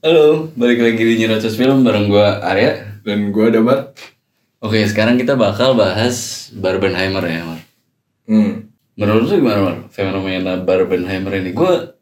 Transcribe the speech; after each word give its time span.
Halo, 0.00 0.48
balik 0.56 0.80
lagi 0.80 1.04
di 1.04 1.20
Nyerocos 1.20 1.60
Film 1.60 1.84
bareng 1.84 2.08
gue 2.08 2.24
Arya. 2.24 3.04
Dan 3.04 3.28
gue 3.36 3.52
Damar. 3.52 3.92
Oke, 4.64 4.80
sekarang 4.88 5.20
kita 5.20 5.36
bakal 5.36 5.76
bahas 5.76 6.48
Barbenheimer 6.56 7.20
ya, 7.20 7.44
Mar. 7.44 7.60
Hmm. 8.24 8.72
Menurut 8.96 9.28
lu 9.28 9.44
gimana, 9.44 9.60
Mar? 9.60 9.76
Fenomena 9.92 10.56
Barbenheimer 10.56 11.44
ini. 11.44 11.52
Gue 11.52 11.92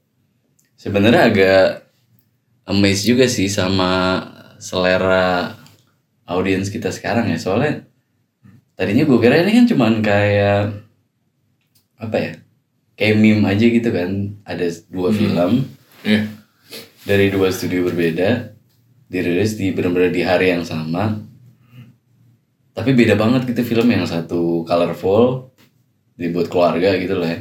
sebenarnya 0.79 1.27
agak 1.27 1.91
amazed 2.71 3.03
juga 3.03 3.27
sih 3.27 3.51
sama 3.51 4.23
selera 4.63 5.59
audiens 6.23 6.71
kita 6.71 6.95
sekarang 6.95 7.27
ya. 7.35 7.39
Soalnya 7.43 7.83
tadinya 8.79 9.11
gue 9.11 9.19
kira 9.19 9.43
ini 9.43 9.59
kan 9.59 9.67
cuman 9.75 10.07
kayak 10.07 10.71
apa 11.99 12.15
ya? 12.15 12.33
Kayak 12.95 13.19
meme 13.19 13.43
aja 13.43 13.67
gitu 13.67 13.91
kan. 13.91 14.39
Ada 14.47 14.87
dua 14.87 15.11
film 15.11 15.67
Iya. 16.07 16.38
Dari 17.09 17.33
dua 17.33 17.49
studio 17.49 17.89
berbeda 17.89 18.53
dirilis 19.09 19.57
di 19.57 19.73
benar-benar 19.73 20.13
di 20.13 20.21
hari 20.21 20.53
yang 20.53 20.61
sama 20.63 21.17
tapi 22.77 22.93
beda 22.93 23.17
banget 23.17 23.49
gitu 23.49 23.65
film 23.67 23.89
yang 23.89 24.05
satu 24.05 24.63
colorful 24.63 25.51
dibuat 26.15 26.47
keluarga 26.47 26.95
gitu 26.95 27.17
lah 27.17 27.31
ya. 27.31 27.41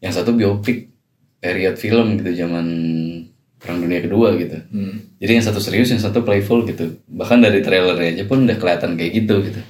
yang 0.00 0.12
satu 0.12 0.32
biopik 0.32 0.88
period 1.36 1.76
film 1.76 2.16
gitu 2.16 2.32
zaman 2.34 2.66
perang 3.56 3.78
dunia 3.78 4.00
kedua 4.00 4.34
gitu 4.34 4.58
Hmm. 4.66 5.12
jadi 5.16 5.38
yang 5.38 5.44
satu 5.44 5.60
serius 5.60 5.88
yang 5.88 6.00
satu 6.00 6.20
playful 6.20 6.64
gitu 6.64 6.96
bahkan 7.06 7.38
dari 7.38 7.60
trailernya 7.60 8.12
aja 8.12 8.24
pun 8.24 8.44
udah 8.44 8.56
kelihatan 8.56 8.96
kayak 8.96 9.12
gitu 9.14 9.34
gitu 9.42 9.60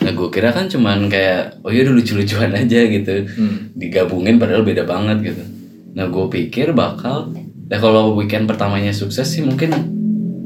nah 0.00 0.10
gue 0.10 0.28
kira 0.30 0.50
kan 0.50 0.64
cuman 0.64 1.06
kayak 1.06 1.60
oh 1.60 1.68
ya 1.68 1.84
udah 1.84 1.94
lucu-lucuan 1.94 2.52
aja 2.54 2.80
gitu 2.82 3.14
Hmm. 3.30 3.68
digabungin 3.74 4.40
padahal 4.40 4.64
beda 4.64 4.84
banget 4.84 5.32
gitu. 5.32 5.42
Nah 5.90 6.06
gue 6.06 6.26
pikir 6.30 6.70
bakal, 6.70 7.34
ya 7.70 7.78
kalau 7.78 8.18
weekend 8.18 8.50
pertamanya 8.50 8.90
sukses 8.90 9.30
sih 9.30 9.46
mungkin 9.46 9.70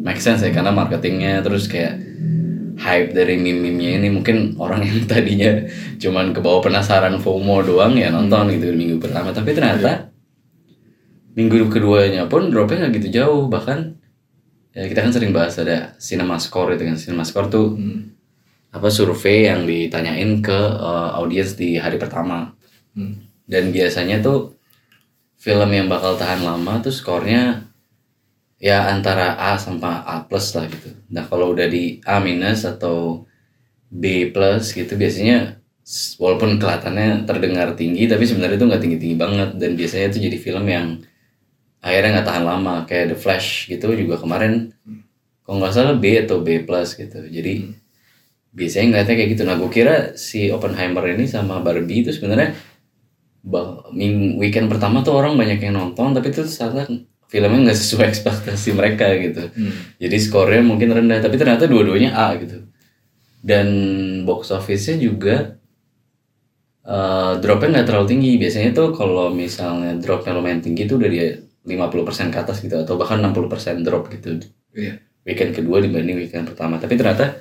make 0.04 0.20
sense 0.20 0.44
ya 0.44 0.52
karena 0.52 0.70
marketingnya 0.70 1.40
terus 1.40 1.64
kayak 1.66 1.96
hype 2.74 3.14
dari 3.14 3.38
meme-meme-nya 3.38 4.02
ini 4.02 4.08
mungkin 4.10 4.58
orang 4.58 4.82
yang 4.82 5.06
tadinya 5.10 5.64
cuman 5.98 6.34
ke 6.34 6.40
bawah 6.42 6.60
penasaran 6.60 7.16
FOMO 7.22 7.62
doang 7.62 7.94
ya 7.94 8.10
nonton 8.10 8.50
gitu 8.50 8.74
di 8.74 8.76
minggu 8.76 8.98
pertama. 8.98 9.30
Tapi 9.30 9.54
ternyata 9.54 10.10
minggu 11.34 11.70
keduanya 11.70 12.26
pun 12.26 12.50
dropnya 12.50 12.86
nggak 12.86 12.94
gitu 13.00 13.08
jauh. 13.22 13.46
Bahkan 13.46 13.78
ya 14.74 14.90
kita 14.90 15.06
kan 15.06 15.12
sering 15.14 15.30
bahas 15.30 15.54
ada 15.56 15.94
cinema 16.02 16.36
score 16.42 16.74
itu 16.74 16.82
kan. 16.82 16.96
Cinema 16.98 17.22
score 17.22 17.48
tuh 17.48 17.78
Hmm. 17.78 18.10
apa 18.74 18.90
survei 18.90 19.46
yang 19.46 19.70
ditanyain 19.70 20.42
ke 20.42 20.58
uh, 20.58 21.14
audiens 21.14 21.54
di 21.54 21.78
hari 21.78 21.96
pertama. 21.96 22.52
Hmm. 22.94 23.26
dan 23.50 23.74
biasanya 23.74 24.22
tuh 24.22 24.54
film 25.44 25.70
yang 25.76 25.92
bakal 25.92 26.16
tahan 26.16 26.40
lama 26.40 26.80
tuh 26.80 26.88
skornya 26.88 27.68
ya 28.56 28.88
antara 28.88 29.36
A 29.36 29.60
sampai 29.60 29.92
A 30.08 30.24
plus 30.24 30.56
lah 30.56 30.64
gitu. 30.72 30.88
Nah 31.12 31.28
kalau 31.28 31.52
udah 31.52 31.68
di 31.68 32.00
A 32.08 32.16
minus 32.24 32.64
atau 32.64 33.28
B 33.92 34.32
plus 34.32 34.72
gitu 34.72 34.96
biasanya 34.96 35.60
walaupun 36.16 36.56
kelihatannya 36.56 37.28
terdengar 37.28 37.76
tinggi 37.76 38.08
tapi 38.08 38.24
sebenarnya 38.24 38.56
itu 38.56 38.66
nggak 38.72 38.82
tinggi 38.82 38.98
tinggi 38.98 39.16
banget 39.20 39.60
dan 39.60 39.76
biasanya 39.76 40.06
itu 40.08 40.18
jadi 40.32 40.38
film 40.40 40.64
yang 40.64 40.86
akhirnya 41.84 42.10
nggak 42.16 42.28
tahan 42.32 42.44
lama 42.48 42.74
kayak 42.88 43.12
The 43.12 43.18
Flash 43.20 43.68
gitu 43.68 43.92
juga 43.92 44.16
kemarin 44.16 44.72
kalau 45.44 45.60
nggak 45.60 45.74
salah 45.76 45.94
B 46.00 46.24
atau 46.24 46.40
B 46.40 46.64
plus 46.64 46.96
gitu. 46.96 47.20
Jadi 47.20 47.68
biasanya 48.56 48.86
ngeliatnya 48.96 49.14
kayak 49.20 49.30
gitu. 49.36 49.42
Nah 49.44 49.60
gue 49.60 49.68
kira 49.68 50.16
si 50.16 50.48
Oppenheimer 50.48 51.04
ini 51.12 51.28
sama 51.28 51.60
Barbie 51.60 52.00
itu 52.00 52.16
sebenarnya 52.16 52.56
bah- 53.44 53.84
ming- 53.92 54.40
weekend 54.40 54.66
pertama 54.66 55.04
tuh 55.04 55.12
orang 55.14 55.36
banyak 55.36 55.60
yang 55.60 55.76
nonton 55.76 56.10
tapi 56.10 56.32
tuh 56.32 56.48
salah 56.48 56.88
filmnya 57.28 57.60
nggak 57.68 57.76
sesuai 57.76 58.06
ekspektasi 58.12 58.72
mereka 58.72 59.12
gitu. 59.16 59.52
Hmm. 59.52 59.72
Jadi 60.00 60.16
skornya 60.16 60.62
mungkin 60.62 60.88
rendah 60.90 61.20
tapi 61.20 61.36
ternyata 61.36 61.68
dua-duanya 61.68 62.16
A 62.16 62.34
gitu. 62.36 62.64
Dan 63.44 63.68
box 64.24 64.48
office-nya 64.50 64.96
juga 64.96 65.60
eh, 66.84 67.32
dropnya 67.38 67.80
nggak 67.80 67.86
terlalu 67.86 68.06
tinggi. 68.08 68.30
Biasanya 68.36 68.70
tuh 68.72 68.88
kalau 68.90 69.28
misalnya 69.28 69.92
dropnya 69.96 70.32
lumayan 70.32 70.60
tinggi 70.60 70.84
tuh 70.84 70.96
dia 70.98 71.36
50% 71.64 72.28
ke 72.28 72.38
atas 72.38 72.60
gitu 72.60 72.76
atau 72.76 72.94
bahkan 72.94 73.20
60% 73.20 73.80
drop 73.80 74.08
gitu 74.08 74.36
Iya. 74.74 75.00
weekend 75.24 75.54
kedua 75.54 75.80
dibanding 75.80 76.18
weekend 76.18 76.44
pertama. 76.46 76.76
Tapi 76.76 76.92
ternyata 76.94 77.40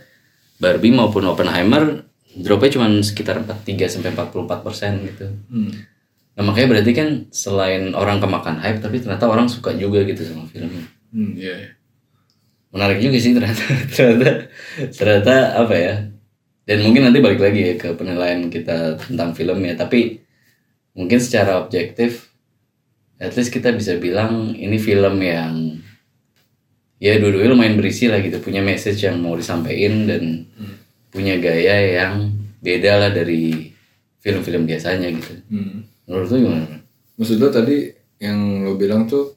Barbie 0.56 0.91
maupun 0.91 1.25
Oppenheimer 1.25 2.07
dropnya 2.33 2.72
cuma 2.72 2.88
sekitar 3.00 3.44
43 3.44 3.89
sampai 3.89 4.09
44 4.09 4.63
persen 4.63 4.91
gitu. 5.03 5.27
Hmm. 5.50 5.72
Nah 6.33 6.41
makanya 6.41 6.67
berarti 6.77 6.91
kan 6.97 7.09
selain 7.29 7.94
orang 7.94 8.17
kemakan 8.17 8.57
hype, 8.57 8.81
tapi 8.81 8.97
ternyata 8.97 9.29
orang 9.29 9.45
suka 9.45 9.73
juga 9.77 10.01
gitu 10.01 10.25
sama 10.25 10.49
filmnya. 10.49 10.85
Hmm. 11.13 11.38
Iya. 11.38 11.55
iya. 11.61 11.69
Menarik 12.73 12.99
juga 13.05 13.17
sih 13.21 13.38
ternyata, 13.38 13.63
ternyata, 13.94 14.29
ternyata 14.89 15.35
apa 15.61 15.75
ya? 15.77 15.95
Dan 16.63 16.77
mungkin 16.89 17.05
nanti 17.05 17.19
balik 17.21 17.41
lagi 17.44 17.61
ya 17.61 17.75
ke 17.77 17.94
penilaian 17.94 18.49
kita 18.49 18.97
tentang 18.97 19.38
filmnya. 19.38 19.77
Tapi 19.77 20.25
mungkin 20.97 21.21
secara 21.21 21.61
objektif, 21.61 22.33
at 23.21 23.38
least 23.38 23.53
kita 23.53 23.69
bisa 23.69 24.01
bilang 24.01 24.57
ini 24.57 24.81
film 24.81 25.21
yang 25.21 25.77
ya 26.97 27.19
dua-duanya 27.19 27.53
lumayan 27.53 27.77
berisi 27.77 28.09
lah 28.09 28.17
gitu, 28.25 28.41
punya 28.41 28.65
message 28.65 29.05
yang 29.05 29.21
mau 29.21 29.38
disampaikan 29.38 30.09
dan 30.09 30.50
punya 31.13 31.38
gaya 31.38 32.01
yang 32.01 32.33
beda 32.57 33.05
lah 33.05 33.11
dari 33.13 33.69
film-film 34.23 34.65
biasanya 34.65 35.13
gitu. 35.13 35.33
Hmm. 35.51 35.92
Menurut 36.13 36.29
lu 36.29 36.38
gimana? 36.40 36.66
Maksud 37.18 37.38
lo 37.38 37.50
tadi 37.50 37.90
yang 38.22 38.38
lo 38.62 38.78
bilang 38.78 39.09
tuh 39.09 39.34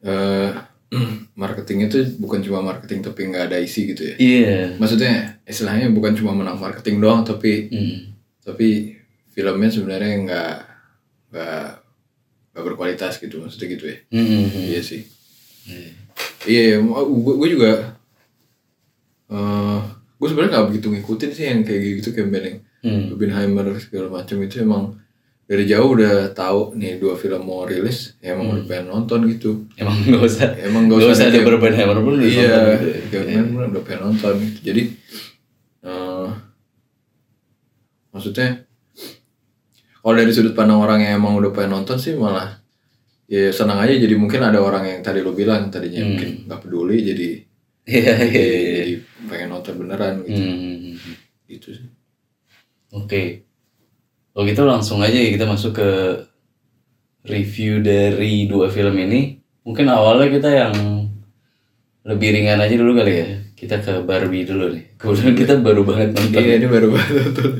eh 0.00 0.48
marketingnya 1.36 1.86
tuh 1.86 2.00
bukan 2.16 2.40
cuma 2.40 2.64
marketing 2.64 3.04
tapi 3.04 3.28
nggak 3.28 3.52
ada 3.52 3.58
isi 3.60 3.84
gitu 3.86 4.02
ya. 4.02 4.14
Iya. 4.16 4.80
Maksudnya 4.80 5.44
istilahnya 5.44 5.92
bukan 5.92 6.16
cuma 6.16 6.32
menang 6.32 6.56
marketing 6.56 6.98
doang 6.98 7.20
tapi 7.22 7.68
Hmm. 7.68 8.16
tapi 8.40 8.96
filmnya 9.28 9.68
sebenarnya 9.68 10.14
nggak 10.24 10.54
nggak 11.28 11.66
nggak 12.50 12.64
berkualitas 12.64 13.20
gitu 13.20 13.38
maksudnya 13.38 13.68
gitu 13.68 13.84
ya. 13.86 13.96
Hmm, 14.08 14.24
hmm. 14.24 14.64
Iya 14.66 14.80
sih. 14.80 15.02
Iya. 15.68 15.90
Iya, 16.48 16.80
gue 16.80 17.34
gue 17.36 17.48
juga 17.52 17.70
eh 19.28 19.80
gue 20.18 20.26
sebenarnya 20.26 20.50
nggak 20.56 20.66
begitu 20.72 20.86
ngikutin 20.88 21.30
sih 21.30 21.44
yang 21.46 21.60
kayak 21.62 21.80
gitu 22.00 22.10
campaign 22.12 22.44
yang 22.44 22.58
Hmm. 22.78 23.10
Oppenheimer 23.10 23.74
segala 23.82 24.06
macam 24.08 24.38
itu 24.38 24.62
emang 24.62 24.94
dari 25.48 25.64
jauh 25.64 25.96
udah 25.96 26.14
tahu 26.30 26.76
nih 26.76 27.00
dua 27.00 27.16
film 27.16 27.40
mau 27.42 27.64
rilis 27.64 28.12
ya 28.20 28.36
emang 28.36 28.52
udah 28.52 28.64
pengen 28.64 28.86
nonton 28.86 29.24
gitu 29.26 29.64
Emang 29.74 29.96
nggak 29.98 30.20
usah, 30.22 30.48
emang 30.60 30.82
nggak 30.84 30.98
nggak 30.98 31.08
usah 31.10 31.24
ada 31.24 31.32
kayak- 31.34 31.46
Barbenheimer 31.48 31.98
pun 31.98 32.14
iya 32.20 32.28
gitu 32.28 33.16
ya. 33.16 33.20
kayak 33.24 33.44
udah 33.72 33.82
pengen 33.82 34.00
nonton 34.04 34.34
gitu 34.38 34.58
jadi 34.62 34.82
eh 35.82 36.28
maksudnya 38.10 38.48
kalau 39.98 40.14
dari 40.14 40.30
sudut 40.30 40.52
pandang 40.52 40.78
orang 40.78 41.00
yang 41.00 41.16
emang 41.16 41.34
udah 41.34 41.50
pengen 41.50 41.72
nonton 41.74 41.96
sih 41.96 42.12
malah 42.12 42.60
ya 43.24 43.48
senang 43.50 43.76
aja 43.78 43.92
jadi 43.94 44.14
mungkin 44.14 44.40
ada 44.40 44.56
orang 44.58 44.84
yang 44.86 45.00
tadi 45.00 45.20
lo 45.20 45.32
bilang 45.32 45.68
tadinya 45.68 46.00
Hmm. 46.00 46.08
mungkin 46.10 46.28
nggak 46.44 46.60
peduli 46.60 46.98
jadi 47.02 47.28
Iya, 47.88 48.04
iya, 48.04 48.14
jadi, 48.20 48.36
iya. 48.36 48.72
jadi 48.78 48.94
pengen 49.26 49.48
nonton 49.50 49.74
beneran 49.76 50.20
gitu 50.22 50.36
Hmm. 50.38 50.92
gitu 51.46 51.68
sih 51.72 51.88
Oke. 52.90 53.47
Kalau 54.38 54.46
gitu 54.46 54.62
langsung 54.70 55.02
aja 55.02 55.18
ya 55.18 55.34
kita 55.34 55.50
masuk 55.50 55.82
ke 55.82 55.90
review 57.26 57.82
dari 57.82 58.46
dua 58.46 58.70
film 58.70 58.94
ini. 58.94 59.34
Mungkin 59.66 59.90
awalnya 59.90 60.30
kita 60.30 60.46
yang 60.46 60.74
lebih 62.06 62.38
ringan 62.38 62.62
aja 62.62 62.70
dulu 62.78 62.94
kali 62.94 63.18
ya. 63.18 63.26
Kita 63.58 63.82
ke 63.82 63.98
Barbie 64.06 64.46
dulu 64.46 64.70
nih. 64.70 64.94
Kemudian 64.94 65.34
kita 65.34 65.58
baru 65.58 65.82
banget 65.82 66.14
nonton. 66.14 66.38
iya 66.38 66.54
ini 66.54 66.70
baru 66.70 66.94
banget 66.94 67.14
nonton 67.18 67.50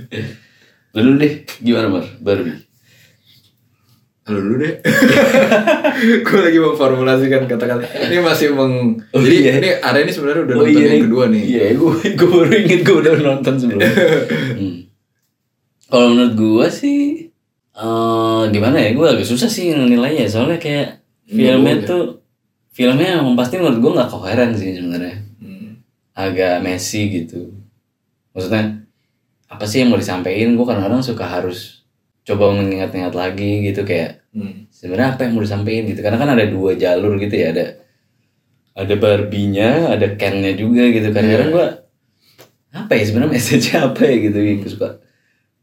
Dulu 0.94 1.10
deh, 1.18 1.32
gimana 1.58 1.90
Mar? 1.90 2.06
Barbie. 2.22 2.62
Halo 4.30 4.38
dulu 4.38 4.54
deh. 4.62 4.74
gue 6.30 6.38
lagi 6.46 6.58
memformulasikan 6.62 7.50
kata-kata. 7.50 7.90
Ini 8.06 8.22
masih 8.22 8.54
meng. 8.54 9.02
Oh, 9.10 9.18
Jadi 9.18 9.34
iya. 9.42 9.52
ini 9.58 9.68
Arya 9.82 10.06
ini 10.06 10.12
sebenarnya 10.14 10.46
udah 10.46 10.54
Oh, 10.54 10.62
nonton 10.62 10.78
iya 10.78 10.86
yang 10.94 11.04
kedua 11.10 11.24
nih. 11.26 11.42
Iya, 11.42 11.64
gue 11.74 11.92
gue 12.14 12.28
baru 12.30 12.52
inget 12.54 12.80
gue 12.86 12.96
udah 13.02 13.12
nonton 13.18 13.54
sebelumnya. 13.58 13.90
Hmm. 14.58 14.87
Kalau 15.88 16.12
menurut 16.12 16.34
gue 16.36 16.66
sih, 16.68 17.00
eh 17.72 18.42
gimana 18.52 18.76
ya? 18.76 18.92
Gue 18.92 19.06
agak 19.08 19.24
susah 19.24 19.48
sih 19.48 19.72
nilainya. 19.72 20.28
Soalnya 20.28 20.60
kayak 20.60 21.00
filmnya 21.24 21.74
boleh. 21.80 21.88
tuh, 21.88 22.04
filmnya 22.72 23.24
emang 23.24 23.34
pasti 23.34 23.56
menurut 23.56 23.80
gue 23.80 23.92
nggak 23.96 24.10
koheren 24.12 24.52
sih 24.52 24.76
sebenarnya. 24.76 25.16
Hmm. 25.40 25.80
Agak 26.12 26.60
messy 26.60 27.08
gitu. 27.08 27.56
Maksudnya 28.36 28.84
apa 29.48 29.64
sih 29.64 29.80
yang 29.80 29.88
mau 29.88 30.00
disampaikan? 30.00 30.52
Gue 30.54 30.66
kadang-kadang 30.68 31.00
suka 31.00 31.24
harus 31.24 31.88
coba 32.28 32.52
mengingat-ingat 32.52 33.16
lagi 33.16 33.64
gitu 33.64 33.82
kayak 33.88 34.20
Hmm. 34.28 34.68
sebenarnya 34.68 35.16
apa 35.16 35.24
yang 35.24 35.40
mau 35.40 35.42
disampaikan 35.42 35.88
gitu 35.88 36.04
karena 36.04 36.20
kan 36.20 36.30
ada 36.36 36.44
dua 36.52 36.76
jalur 36.76 37.16
gitu 37.16 37.32
ya 37.32 37.48
ada 37.48 37.80
ada 38.76 38.94
Barbie-nya 39.00 39.88
ada 39.88 40.14
Ken-nya 40.20 40.52
juga 40.52 40.84
gitu 40.92 41.08
kadang-kadang 41.16 41.48
gua 41.48 41.66
apa 42.76 42.92
ya 42.92 43.02
sebenarnya 43.08 43.32
message 43.34 43.72
apa 43.72 44.04
ya 44.04 44.16
gitu 44.28 44.38
gue 44.38 44.68
suka 44.68 45.00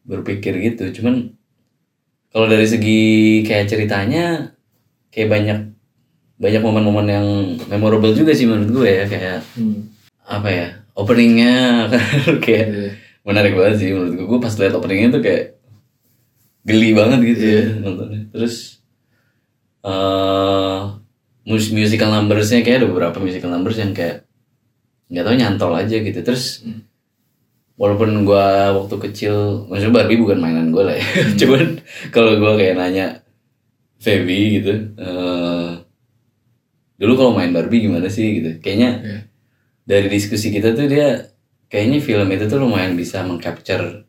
berpikir 0.05 0.53
gitu. 0.61 1.01
Cuman 1.01 1.33
kalau 2.29 2.45
dari 2.45 2.65
segi 2.65 3.01
kayak 3.41 3.65
ceritanya 3.67 4.53
kayak 5.09 5.29
banyak 5.29 5.59
banyak 6.35 6.61
momen-momen 6.61 7.07
yang 7.07 7.27
memorable 7.65 8.11
juga 8.11 8.31
sih 8.31 8.43
menurut 8.43 8.69
gue 8.71 8.89
ya 8.91 9.05
kayak 9.05 9.39
Hmm. 9.55 9.87
apa 10.25 10.49
ya 10.49 10.67
openingnya 10.93 11.87
kayak 12.43 12.65
Iya. 12.67 12.89
menarik 13.23 13.53
banget 13.53 13.75
sih 13.79 13.89
menurut 13.91 14.13
gue. 14.13 14.25
Gue 14.27 14.39
pas 14.39 14.51
liat 14.51 14.73
openingnya 14.73 15.09
tuh 15.11 15.21
kayak 15.23 15.43
geli 16.65 16.91
banget 16.91 17.19
gitu 17.25 17.43
ya 17.45 17.63
nontonnya. 17.79 18.21
Terus 18.29 18.83
eh 19.85 20.79
mus 21.45 21.69
musical 21.69 22.09
numbersnya 22.09 22.65
kayak 22.65 22.83
ada 22.83 22.87
beberapa 22.89 23.17
musical 23.21 23.53
numbers 23.53 23.77
yang 23.77 23.93
kayak 23.93 24.25
nggak 25.07 25.23
tahu 25.23 25.35
nyantol 25.37 25.71
aja 25.71 25.97
gitu. 25.97 26.19
Terus 26.19 26.65
walaupun 27.75 28.23
gua 28.23 28.71
waktu 28.71 28.95
kecil 29.09 29.67
maksudnya 29.67 29.93
Barbie 29.93 30.17
bukan 30.17 30.39
mainan 30.39 30.71
gue 30.71 30.79
lah 30.79 30.95
ya 30.95 31.05
cuman 31.43 31.79
kalau 32.09 32.39
gua 32.39 32.55
kayak 32.55 32.75
nanya 32.75 33.19
Feby 33.95 34.59
gitu 34.59 34.73
eh 34.95 35.71
dulu 36.95 37.13
kalau 37.15 37.31
main 37.33 37.51
Barbie 37.51 37.83
gimana 37.83 38.07
sih 38.07 38.39
gitu 38.39 38.59
kayaknya 38.59 38.89
Iya. 39.03 39.19
dari 39.83 40.07
diskusi 40.07 40.47
kita 40.49 40.71
tuh 40.71 40.87
dia 40.87 41.27
kayaknya 41.67 41.99
film 41.99 42.27
itu 42.29 42.47
tuh 42.47 42.57
lumayan 42.57 42.95
bisa 42.95 43.19
mengcapture 43.21 44.07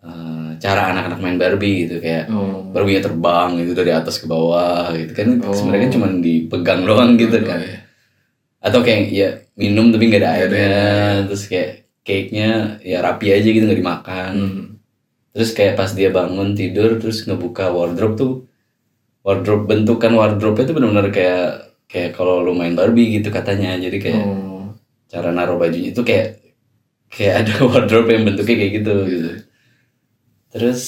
eh, 0.00 0.50
cara 0.58 0.94
anak-anak 0.94 1.18
main 1.18 1.38
Barbie 1.38 1.86
gitu 1.86 1.98
kayak 1.98 2.30
Oh. 2.30 2.70
Barbie 2.70 3.02
terbang 3.02 3.58
gitu 3.58 3.74
dari 3.74 3.90
atas 3.90 4.22
ke 4.22 4.26
bawah 4.26 4.94
gitu 4.94 5.10
kan 5.12 5.42
Oh. 5.42 5.50
sebenarnya 5.50 5.90
kan 5.90 5.92
cuma 5.92 6.06
dipegang 6.14 6.80
doang 6.86 7.18
gitu 7.18 7.42
kan 7.42 7.58
Oh, 7.58 7.66
iya. 7.66 7.78
atau 8.62 8.80
kayak 8.80 9.02
ya 9.10 9.28
minum 9.58 9.90
tapi 9.90 10.06
nggak 10.06 10.22
ada 10.22 10.30
airnya 10.38 10.62
airnya. 10.62 11.26
terus 11.26 11.50
kayak 11.50 11.81
cake-nya 12.02 12.82
ya 12.82 12.98
rapi 13.00 13.30
aja 13.30 13.46
gitu 13.46 13.64
nggak 13.64 13.80
dimakan 13.80 14.32
Hmm. 14.34 14.64
terus 15.32 15.54
kayak 15.54 15.78
pas 15.78 15.90
dia 15.90 16.10
bangun 16.10 16.52
tidur 16.52 16.98
terus 16.98 17.24
ngebuka 17.24 17.70
wardrobe 17.70 18.16
tuh 18.18 18.32
wardrobe 19.22 19.70
bentukan 19.70 20.12
wardrobe 20.12 20.60
itu 20.60 20.72
benar-benar 20.74 21.08
kayak 21.08 21.44
kayak 21.86 22.10
kalau 22.12 22.42
lu 22.42 22.52
main 22.52 22.74
Barbie 22.74 23.16
gitu 23.16 23.30
katanya 23.30 23.78
jadi 23.78 23.98
kayak 24.00 24.24
Oh. 24.26 24.74
cara 25.06 25.28
naruh 25.30 25.56
bajunya 25.56 25.92
itu 25.92 26.02
kayak 26.02 26.40
kayak 27.08 27.46
ada 27.46 27.54
wardrobe 27.70 28.10
yang 28.10 28.24
bentuknya 28.26 28.56
kayak 28.58 28.72
gitu 28.82 28.94
gitu 29.06 29.30
terus 30.50 30.80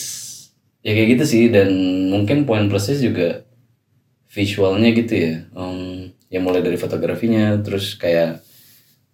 ya 0.85 0.93
kayak 0.93 1.09
gitu 1.17 1.25
sih 1.25 1.43
dan 1.49 1.71
mungkin 2.13 2.45
poin 2.45 2.69
plusnya 2.69 3.01
juga 3.01 3.29
visualnya 4.29 4.91
gitu 4.93 5.13
ya 5.15 5.33
Em, 5.55 6.11
ya 6.29 6.41
mulai 6.43 6.61
dari 6.61 6.77
fotografinya 6.77 7.57
terus 7.63 7.95
kayak 7.95 8.43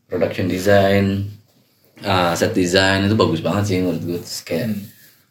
production 0.08 0.48
design 0.48 1.28
ah, 2.04 2.32
set 2.36 2.52
design 2.56 3.06
itu 3.08 3.16
bagus 3.16 3.40
banget 3.44 3.64
sih 3.66 3.76
menurut 3.80 4.02
gue 4.04 4.18
Terus 4.20 4.40
kayak 4.44 4.68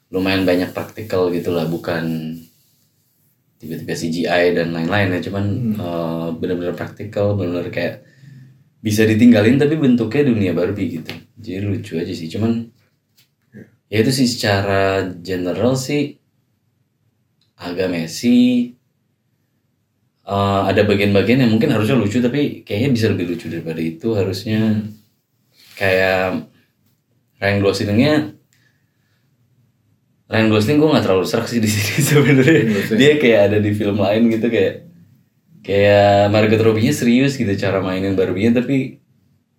lumayan 0.09 0.43
banyak 0.45 0.73
praktikal 0.73 1.29
gitu 1.29 1.53
lah 1.53 1.69
bukan 1.69 2.35
tiba-tiba 3.59 3.93
CGI 3.93 4.43
dan 4.55 4.71
lain-lain 4.73 5.19
ya. 5.19 5.19
Cuman 5.21 5.45
eh, 5.75 6.27
bener-bener 6.39 6.73
praktikal 6.73 7.35
bener-bener 7.35 7.69
kayak 7.69 7.95
bisa 8.79 9.03
ditinggalin 9.03 9.59
tapi 9.59 9.75
bentuknya 9.75 10.23
dunia 10.31 10.51
Barbie 10.55 10.99
gitu. 11.01 11.11
Jadi 11.37 11.59
lucu 11.61 11.93
aja 11.99 12.13
sih. 12.15 12.31
Cuman 12.31 12.65
ya. 13.91 13.99
itu 14.01 14.11
sih 14.15 14.27
secara 14.27 15.11
general 15.19 15.75
sih 15.75 16.17
agak 17.59 17.91
messy. 17.91 18.73
Eh, 20.29 20.61
ada 20.69 20.81
bagian-bagian 20.87 21.43
yang 21.45 21.51
mungkin 21.51 21.73
harusnya 21.75 21.99
lucu 21.99 22.23
tapi 22.23 22.63
kayaknya 22.63 22.89
bisa 22.95 23.05
lebih 23.11 23.35
lucu 23.35 23.45
daripada 23.51 23.81
itu 23.83 24.15
harusnya. 24.15 24.87
Kayak 25.75 26.49
Ryan 27.39 27.59
Goslingnya 27.63 28.39
Ryan 30.29 30.47
Gosling 30.53 30.77
gue 30.77 30.89
nggak 30.93 31.05
terlalu 31.09 31.25
serak 31.25 31.49
sih 31.49 31.57
di 31.57 31.65
sini 31.65 32.05
sebenarnya. 32.13 32.61
Dia 32.93 33.17
kayak 33.17 33.39
ada 33.49 33.57
di 33.57 33.71
film 33.73 33.97
lain 33.97 34.29
gitu 34.29 34.45
kayak 34.45 34.85
kayak 35.65 36.29
Margot 36.29 36.61
Robbie-nya 36.61 36.93
serius 36.93 37.33
gitu 37.33 37.49
cara 37.57 37.81
mainin 37.81 38.13
Barbie-nya 38.13 38.61
tapi 38.61 39.01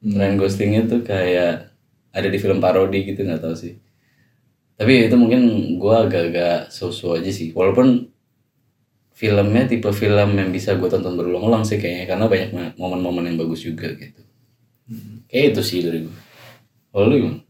Ryan 0.00 0.38
Goslingnya 0.38 0.86
tuh 0.86 1.02
kayak 1.02 1.74
ada 2.14 2.28
di 2.30 2.38
film 2.38 2.62
parodi 2.62 3.02
gitu 3.02 3.26
nggak 3.26 3.42
tahu 3.42 3.54
sih. 3.58 3.82
Tapi 4.78 5.10
itu 5.10 5.16
mungkin 5.18 5.42
gue 5.76 5.94
agak-agak 6.06 6.70
so-so 6.70 7.18
aja 7.18 7.28
sih. 7.34 7.50
Walaupun 7.50 8.06
filmnya 9.10 9.66
tipe 9.68 9.90
film 9.90 10.38
yang 10.38 10.54
bisa 10.54 10.78
gue 10.78 10.86
tonton 10.88 11.18
berulang-ulang 11.18 11.66
sih 11.66 11.82
kayaknya 11.82 12.14
karena 12.14 12.24
banyak 12.30 12.78
momen-momen 12.78 13.26
yang 13.26 13.36
bagus 13.42 13.66
juga 13.66 13.90
gitu. 13.98 14.22
Kayak 15.26 15.58
itu 15.58 15.62
sih 15.66 15.82
dari 15.82 16.06
gue 16.06 16.16
kalau 16.90 17.06
lu 17.10 17.14
gimana? 17.22 17.49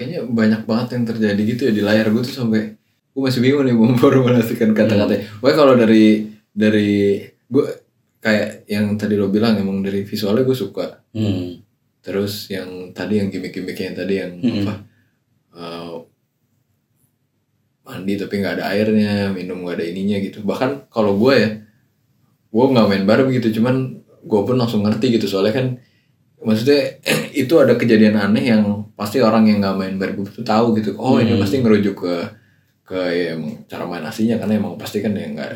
Kayaknya 0.00 0.20
banyak 0.32 0.62
banget 0.64 0.88
yang 0.96 1.04
terjadi 1.04 1.42
gitu 1.44 1.60
ya 1.68 1.72
di 1.76 1.82
layar 1.84 2.08
gue 2.08 2.24
tuh 2.24 2.32
sampai 2.32 2.72
gue 3.12 3.20
masih 3.20 3.44
bingung 3.44 3.68
nih 3.68 3.76
mau 3.76 3.92
formulasikan 4.00 4.72
kata-katanya. 4.72 5.28
Pokoknya 5.44 5.56
kalau 5.60 5.74
dari 5.76 6.24
dari 6.48 7.20
gue 7.28 7.64
kayak 8.24 8.64
yang 8.64 8.96
tadi 8.96 9.20
lo 9.20 9.28
bilang 9.28 9.60
emang 9.60 9.84
dari 9.84 10.08
visualnya 10.08 10.40
gue 10.40 10.56
suka. 10.56 11.04
Hmm. 11.12 11.60
Terus 12.00 12.48
yang 12.48 12.96
tadi 12.96 13.20
yang 13.20 13.28
gimmick-gimmicknya 13.28 13.92
yang 13.92 13.98
tadi 14.00 14.14
yang 14.16 14.32
Mm-mm. 14.40 14.64
apa 14.64 14.74
eh, 15.52 15.96
mandi 17.84 18.14
tapi 18.16 18.34
nggak 18.40 18.54
ada 18.56 18.64
airnya, 18.72 19.36
minum 19.36 19.60
nggak 19.68 19.76
ada 19.76 19.84
ininya 19.84 20.16
gitu. 20.24 20.40
Bahkan 20.40 20.88
kalau 20.88 21.20
gue 21.20 21.34
ya, 21.36 21.50
gue 22.48 22.64
nggak 22.72 22.86
main 22.88 23.04
Barbie 23.04 23.36
gitu, 23.36 23.60
cuman 23.60 24.00
gue 24.24 24.40
pun 24.48 24.56
langsung 24.56 24.80
ngerti 24.80 25.20
gitu 25.20 25.26
soalnya 25.28 25.54
kan 25.56 25.66
maksudnya 26.40 26.80
itu 27.36 27.54
ada 27.54 27.74
kejadian 27.74 28.16
aneh 28.16 28.44
yang 28.48 28.62
pasti 28.92 29.18
orang 29.18 29.44
yang 29.44 29.60
nggak 29.60 29.76
main 29.76 29.94
Barbie 29.96 30.24
itu 30.24 30.42
tahu 30.42 30.76
gitu. 30.76 30.96
Oh 30.96 31.16
ini 31.16 31.32
Hmm. 31.32 31.40
pasti 31.40 31.56
ngerujuk 31.58 31.96
ke 31.96 32.14
ke 32.84 32.98
ya, 32.98 33.32
cara 33.66 33.84
main 33.84 34.02
aslinya 34.02 34.36
karena 34.36 34.56
emang 34.56 34.74
pasti 34.74 34.98
kan 34.98 35.12
yang 35.12 35.32
nggak 35.32 35.52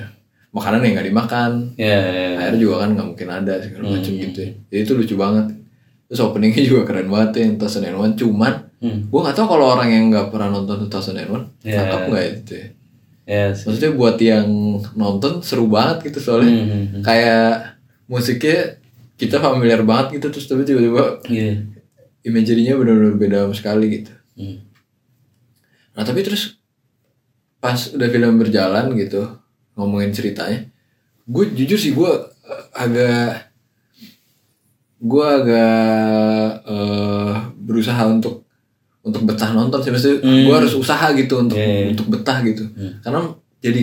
makanan 0.50 0.80
yang 0.80 0.94
nggak 0.94 1.08
dimakan 1.08 1.50
Ya, 1.74 1.98
ya, 1.98 2.26
ya. 2.30 2.46
air 2.46 2.54
juga 2.56 2.86
kan 2.86 2.94
nggak 2.94 3.06
mungkin 3.08 3.28
ada 3.28 3.58
segala 3.58 3.90
macam 3.90 4.12
Hmm. 4.12 4.22
gitu 4.22 4.38
ya. 4.40 4.50
Jadi 4.70 4.80
itu 4.80 4.92
lucu 4.94 5.14
banget. 5.14 5.46
Terus 6.04 6.20
openingnya 6.20 6.62
juga 6.62 6.82
keren 6.84 7.08
banget 7.08 7.30
ya 7.32 7.42
yang 7.44 7.54
2001 7.56 8.14
cuman 8.14 8.54
Hmm. 8.78 9.00
gue 9.08 9.16
nggak 9.18 9.32
tahu 9.34 9.46
kalau 9.48 9.66
orang 9.70 9.88
yang 9.88 10.04
nggak 10.08 10.28
pernah 10.28 10.52
nonton 10.52 10.84
2001 10.84 11.48
Ya. 11.64 11.80
tangkap 11.80 12.00
nggak 12.06 12.24
itu 12.38 12.52
ya. 12.54 12.66
Ya, 13.24 13.44
sih. 13.50 13.64
Maksudnya 13.66 13.92
buat 13.94 14.16
yang 14.16 14.46
nonton 14.94 15.40
seru 15.40 15.64
banget 15.66 16.12
gitu 16.12 16.20
soalnya 16.22 16.52
Hmm, 16.52 16.68
hmm, 16.68 16.84
hmm. 16.86 17.02
kayak 17.02 17.80
musiknya 18.04 18.76
kita 19.14 19.38
familiar 19.38 19.82
banget 19.82 20.18
gitu 20.18 20.26
terus 20.30 20.46
tapi 20.46 20.62
tiba-tiba 20.62 21.22
Iya. 21.24 21.62
imagery-nya 22.24 22.74
benar-benar 22.74 23.14
beda 23.14 23.38
sekali 23.52 23.86
gitu. 23.94 24.12
Hmm. 24.34 24.64
Nah 25.92 26.02
tapi 26.02 26.20
terus 26.20 26.58
pas 27.58 27.78
udah 27.88 28.08
film 28.08 28.36
berjalan 28.36 28.92
gitu 28.94 29.22
ngomongin 29.74 30.10
ceritanya, 30.10 30.66
gue 31.24 31.44
jujur 31.52 31.76
sih 31.76 31.92
gue 31.92 32.10
agak 32.72 33.50
gue 34.96 35.26
agak 35.26 36.48
eh, 36.64 37.34
berusaha 37.56 38.02
untuk 38.06 38.44
untuk 39.00 39.22
betah 39.22 39.52
nonton 39.52 39.78
sih 39.78 39.90
maksudnya 39.90 40.18
Hmm. 40.18 40.44
gue 40.44 40.54
harus 40.54 40.72
usaha 40.74 41.12
gitu 41.12 41.34
untuk 41.38 41.54
Iya, 41.54 41.68
iya. 41.68 41.86
untuk 41.92 42.06
betah 42.08 42.40
gitu 42.40 42.64
Hmm. 42.66 43.00
karena 43.00 43.20
jadi 43.60 43.82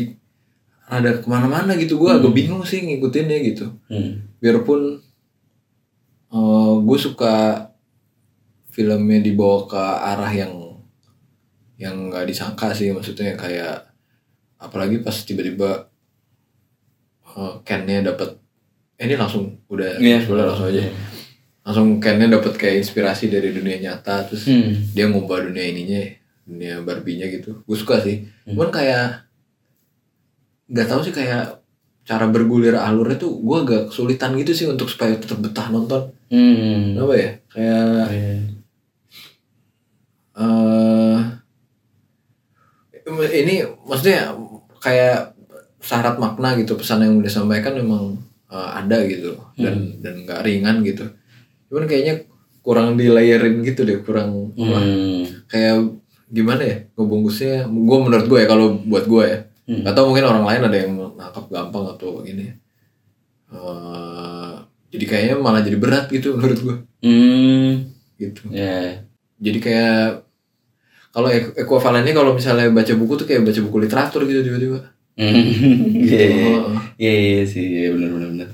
ada 0.83 1.15
ke 1.15 1.25
mana-mana 1.25 1.71
gitu 1.75 1.95
gue 1.95 2.09
agak 2.09 2.33
bingung 2.33 2.63
sih 2.63 2.81
ngikutinnya 2.81 3.37
gitu 3.45 3.69
Hmm. 3.87 4.25
biarpun 4.37 4.97
gue 6.77 6.97
suka 6.97 7.67
filmnya 8.67 9.19
dibawa 9.19 9.67
ke 9.67 9.81
arah 9.81 10.31
yang 10.31 10.53
yang 11.75 12.07
nggak 12.07 12.23
disangka 12.25 12.71
sih. 12.71 12.89
Maksudnya 12.89 13.35
kayak 13.35 13.91
apalagi 14.55 15.01
pas 15.01 15.17
tiba-tiba 15.17 15.91
uh, 17.27 17.59
Ken-nya 17.61 18.05
dapat 18.05 18.37
eh, 18.95 19.05
ini 19.05 19.15
langsung 19.15 19.59
udah 19.67 19.97
Iya. 19.97 20.23
boleh 20.23 20.45
langsung 20.45 20.67
aja. 20.67 20.83
langsung 21.61 21.87
Ken-nya 21.99 22.31
dapat 22.31 22.53
kayak 22.55 22.79
inspirasi 22.79 23.27
dari 23.27 23.51
dunia 23.51 23.77
nyata 23.77 24.25
terus 24.25 24.45
Hmm. 24.45 24.71
dia 24.89 25.05
ngubah 25.05 25.45
dunia 25.45 25.61
ininya 25.63 26.01
dunia 26.43 26.81
Barbie-nya 26.81 27.27
gitu. 27.29 27.61
Gue 27.61 27.75
suka 27.75 27.99
sih. 27.99 28.23
Cuman 28.45 28.69
kayak 28.69 29.25
nggak 30.67 30.87
tahu 30.87 31.01
sih 31.01 31.11
kayak 31.11 31.59
cara 32.01 32.25
bergulir 32.25 32.73
alurnya 32.73 33.19
tuh 33.19 33.35
gue 33.37 33.57
agak 33.59 33.81
kesulitan 33.91 34.33
gitu 34.35 34.51
sih 34.51 34.65
untuk 34.65 34.87
supaya 34.87 35.13
tetap 35.13 35.37
betah 35.37 35.67
nonton 35.67 36.09
Hmm. 36.31 36.95
kenapa 36.95 37.13
ya 37.13 37.29
kayak 37.51 38.07
Iya. 38.07 38.35
eh 40.41 41.19
ini 43.43 43.55
maksudnya 43.83 44.31
kayak 44.79 45.35
syarat 45.81 46.15
makna 46.15 46.55
gitu 46.55 46.77
pesan 46.79 47.03
yang 47.03 47.13
udah 47.19 47.27
disampaikan 47.27 47.75
memang 47.75 48.15
eh, 48.47 48.69
ada 48.79 48.97
gitu 49.05 49.35
dan 49.59 49.99
dan 49.99 50.23
nggak 50.23 50.41
ringan 50.43 50.81
gitu 50.81 51.03
cuman 51.67 51.85
kayaknya 51.85 52.23
kurang 52.61 52.93
di 52.95 53.09
layerin 53.09 53.65
gitu 53.65 53.81
deh 53.83 53.99
kurang 53.99 54.53
apa, 54.53 54.77
Hmm. 54.77 55.23
kayak 55.49 55.75
gimana 56.29 56.61
ya 56.63 56.77
ngebungkusnya 56.95 57.67
gue 57.67 57.97
menurut 57.99 58.25
gue 58.25 58.39
ya 58.39 58.47
kalau 58.47 58.79
buat 58.81 59.05
gue 59.05 59.23
ya 59.25 59.39
Hmm. 59.67 59.83
atau 59.87 60.07
mungkin 60.07 60.25
orang 60.25 60.45
lain 60.47 60.61
ada 60.67 60.77
yang 60.77 60.91
nangkap 61.15 61.45
gampang 61.47 61.85
atau 61.91 62.23
gini 62.23 62.47
Eh, 63.51 64.40
jadi 64.91 65.05
kayaknya 65.05 65.35
malah 65.37 65.59
jadi 65.59 65.75
berat 65.75 66.05
gitu 66.07 66.33
menurut 66.37 66.59
gue 66.59 66.75
Hmm. 67.01 67.89
gitu 68.15 68.51
Ya. 68.51 69.01
jadi 69.37 69.57
kayak 69.57 70.01
kalau 71.09 71.27
ek- 71.27 71.57
ekuivalennya 71.57 72.13
kalau 72.13 72.31
misalnya 72.31 72.69
baca 72.69 72.93
buku 72.93 73.13
tuh 73.15 73.25
kayak 73.25 73.41
baca 73.41 73.59
buku 73.59 73.77
literatur 73.79 74.21
gitu 74.23 74.41
tiba-tiba 74.41 74.79
Iya, 75.11 75.27
iya, 76.25 76.49
Oh. 76.57 76.71
iya, 76.95 77.11
iya 77.13 77.41
sih, 77.43 77.61
iya 77.61 77.89
benar 77.91 78.09
benar 78.09 78.29
benar. 78.31 78.49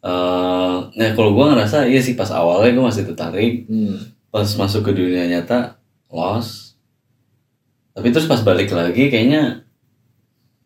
Eh, 0.00 0.76
nah 0.92 1.08
kalau 1.12 1.30
gue 1.30 1.44
ngerasa 1.44 1.84
iya 1.84 2.00
sih 2.00 2.14
pas 2.14 2.30
awalnya 2.30 2.72
gue 2.72 2.84
masih 2.84 3.04
tertarik, 3.04 3.66
Hmm. 3.66 3.94
pas 4.28 4.48
masuk 4.48 4.80
ke 4.82 4.92
dunia 4.92 5.28
nyata 5.28 5.76
lost. 6.08 6.80
Tapi 7.92 8.08
terus 8.08 8.26
pas 8.26 8.40
balik 8.40 8.70
lagi 8.70 9.06
kayaknya 9.06 9.62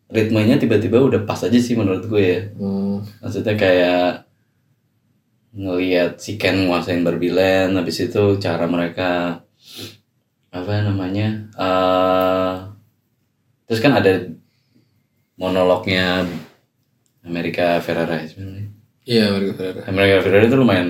ritmenya 0.07 0.55
tiba-tiba 0.55 0.97
udah 0.99 1.21
pas 1.23 1.41
aja 1.41 1.57
sih 1.57 1.73
menurut 1.73 2.05
gue 2.05 2.23
ya. 2.23 2.39
Oh. 2.55 3.03
Maksudnya 3.19 3.53
kayak 3.53 4.29
ngelihat 5.53 6.17
si 6.17 6.35
Ken 6.35 6.65
nguasain 6.65 7.01
Barbie 7.01 7.29
Land, 7.29 7.77
habis 7.77 8.01
itu 8.01 8.23
cara 8.37 8.65
mereka 8.65 9.41
apa 10.49 10.71
namanya? 10.81 11.49
eh 11.55 12.53
terus 13.65 13.79
kan 13.79 13.93
ada 13.93 14.29
monolognya 15.35 16.25
Amerika 17.23 17.79
Ferrera 17.79 18.21
ya 18.21 18.27
sebenarnya. 18.27 18.69
Iya, 19.03 19.23
Amerika 19.31 19.53
Ferrera. 19.55 19.81
Amerika 19.87 20.15
Ferrera 20.21 20.45
itu 20.45 20.57
lumayan 20.57 20.89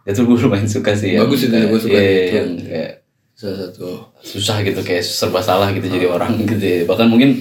itu 0.00 0.20
gue 0.20 0.36
lumayan 0.46 0.66
suka 0.66 0.92
sih 0.92 1.14
yang 1.14 1.26
Bagus 1.26 1.44
itu, 1.44 1.52
kayak- 1.52 1.68
gue 1.68 1.80
suka 1.80 1.98
iya, 1.98 2.10
itu. 2.24 2.34
yang 2.36 2.50
kayak 2.60 2.92
Salah 3.34 3.56
satu. 3.56 3.88
susah 4.20 4.56
gitu 4.60 4.80
kayak 4.84 5.00
serba 5.00 5.40
salah 5.40 5.72
gitu 5.72 5.88
jadi 5.88 6.06
orang 6.06 6.36
gitu 6.44 6.60
ya. 6.60 6.80
bahkan 6.84 7.08
mungkin 7.08 7.40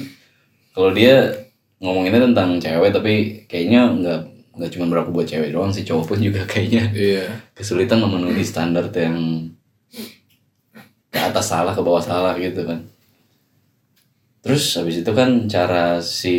kalau 0.72 0.96
dia 0.96 1.28
ngomonginnya 1.80 2.24
tentang 2.32 2.56
cewek 2.56 2.92
tapi 2.92 3.14
kayaknya 3.48 3.82
nggak 3.92 4.20
nggak 4.60 4.76
cuma 4.76 4.92
berlaku 4.92 5.16
buat 5.16 5.28
cewek 5.32 5.56
doang 5.56 5.72
sih 5.72 5.88
cowok 5.88 6.04
pun 6.14 6.20
juga 6.20 6.44
kayaknya. 6.44 6.92
Iya. 6.92 7.26
kesulitan 7.56 8.04
memenuhi 8.04 8.44
standar 8.44 8.92
yang 8.92 9.48
ke 11.10 11.18
atas 11.20 11.50
salah 11.50 11.72
ke 11.72 11.82
bawah 11.82 12.04
salah 12.04 12.36
gitu 12.36 12.68
kan. 12.68 12.84
Terus 14.44 14.64
habis 14.76 15.00
itu 15.00 15.12
kan 15.16 15.48
cara 15.48 16.04
si 16.04 16.38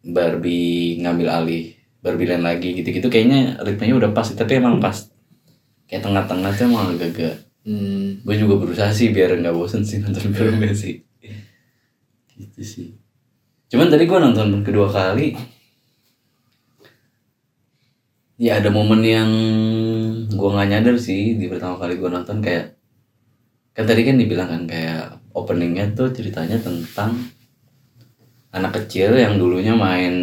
Barbie 0.00 1.02
ngambil 1.02 1.28
alih 1.28 1.74
Barbie 2.00 2.30
Land 2.30 2.46
lagi 2.46 2.72
gitu-gitu 2.72 3.12
kayaknya 3.12 3.60
ritmenya 3.60 3.98
udah 3.98 4.10
pas 4.14 4.30
tapi 4.30 4.56
emang 4.56 4.78
pas. 4.78 5.10
Kayak 5.90 6.06
tengah-tengah 6.06 6.50
tuh 6.54 6.64
emang 6.70 6.94
agak-agak 6.94 7.50
Hmm. 7.60 8.24
gue 8.24 8.36
juga 8.40 8.56
berusaha 8.56 8.88
sih 8.88 9.12
biar 9.12 9.36
nggak 9.36 9.52
bosen 9.52 9.84
sih 9.84 10.00
nonton 10.00 10.32
filmnya 10.32 10.72
sih. 10.72 11.04
Gitu 12.32 12.60
sih. 12.64 12.88
Cuman 13.68 13.92
tadi 13.92 14.08
gue 14.08 14.16
nonton 14.16 14.64
kedua 14.64 14.88
kali 14.88 15.36
ya 18.40 18.56
ada 18.56 18.72
momen 18.72 19.04
yang 19.04 19.30
gue 20.26 20.48
nggak 20.48 20.68
nyadar 20.72 20.96
sih 20.96 21.36
di 21.36 21.44
pertama 21.46 21.76
kali 21.76 22.00
gue 22.00 22.08
nonton 22.08 22.40
kayak 22.40 22.72
kan 23.76 23.84
tadi 23.84 24.00
kan 24.02 24.16
dibilang 24.16 24.48
kan 24.48 24.62
kayak 24.64 25.20
openingnya 25.36 25.92
tuh 25.92 26.08
ceritanya 26.10 26.56
tentang 26.56 27.20
anak 28.50 28.82
kecil 28.82 29.14
yang 29.14 29.36
dulunya 29.36 29.76
main 29.76 30.14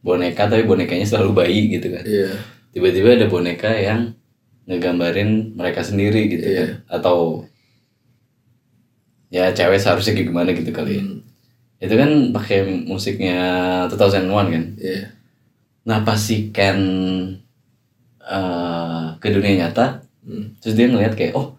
boneka 0.00 0.48
tapi 0.48 0.64
bonekanya 0.64 1.04
selalu 1.04 1.30
bayi 1.36 1.60
gitu 1.70 1.92
kan 1.92 2.02
Iya. 2.02 2.32
tiba-tiba 2.72 3.20
ada 3.20 3.28
boneka 3.28 3.68
yang 3.70 4.16
ngegambarin 4.64 5.52
mereka 5.54 5.84
sendiri 5.84 6.26
gitu 6.26 6.46
Iya. 6.48 6.56
kan 6.56 6.68
atau 6.98 7.44
ya 9.30 9.52
cewek 9.52 9.78
seharusnya 9.78 10.16
kayak 10.16 10.28
gimana 10.32 10.50
gitu 10.56 10.72
kali 10.72 10.98
ya. 10.98 11.02
Hmm. 11.04 11.20
itu 11.80 11.94
kan 11.96 12.10
pakai 12.34 12.58
musiknya 12.88 13.38
2001 13.92 14.26
kan 14.50 14.64
Iya. 14.80 15.19
Pas 15.84 16.16
si 16.16 16.50
Ken 16.50 16.78
eh, 18.22 19.04
ke 19.16 19.28
dunia 19.28 19.66
nyata 19.66 20.04
Hmm. 20.20 20.52
terus 20.60 20.76
dia 20.76 20.84
ngeliat 20.84 21.16
kayak 21.16 21.32
oh 21.32 21.56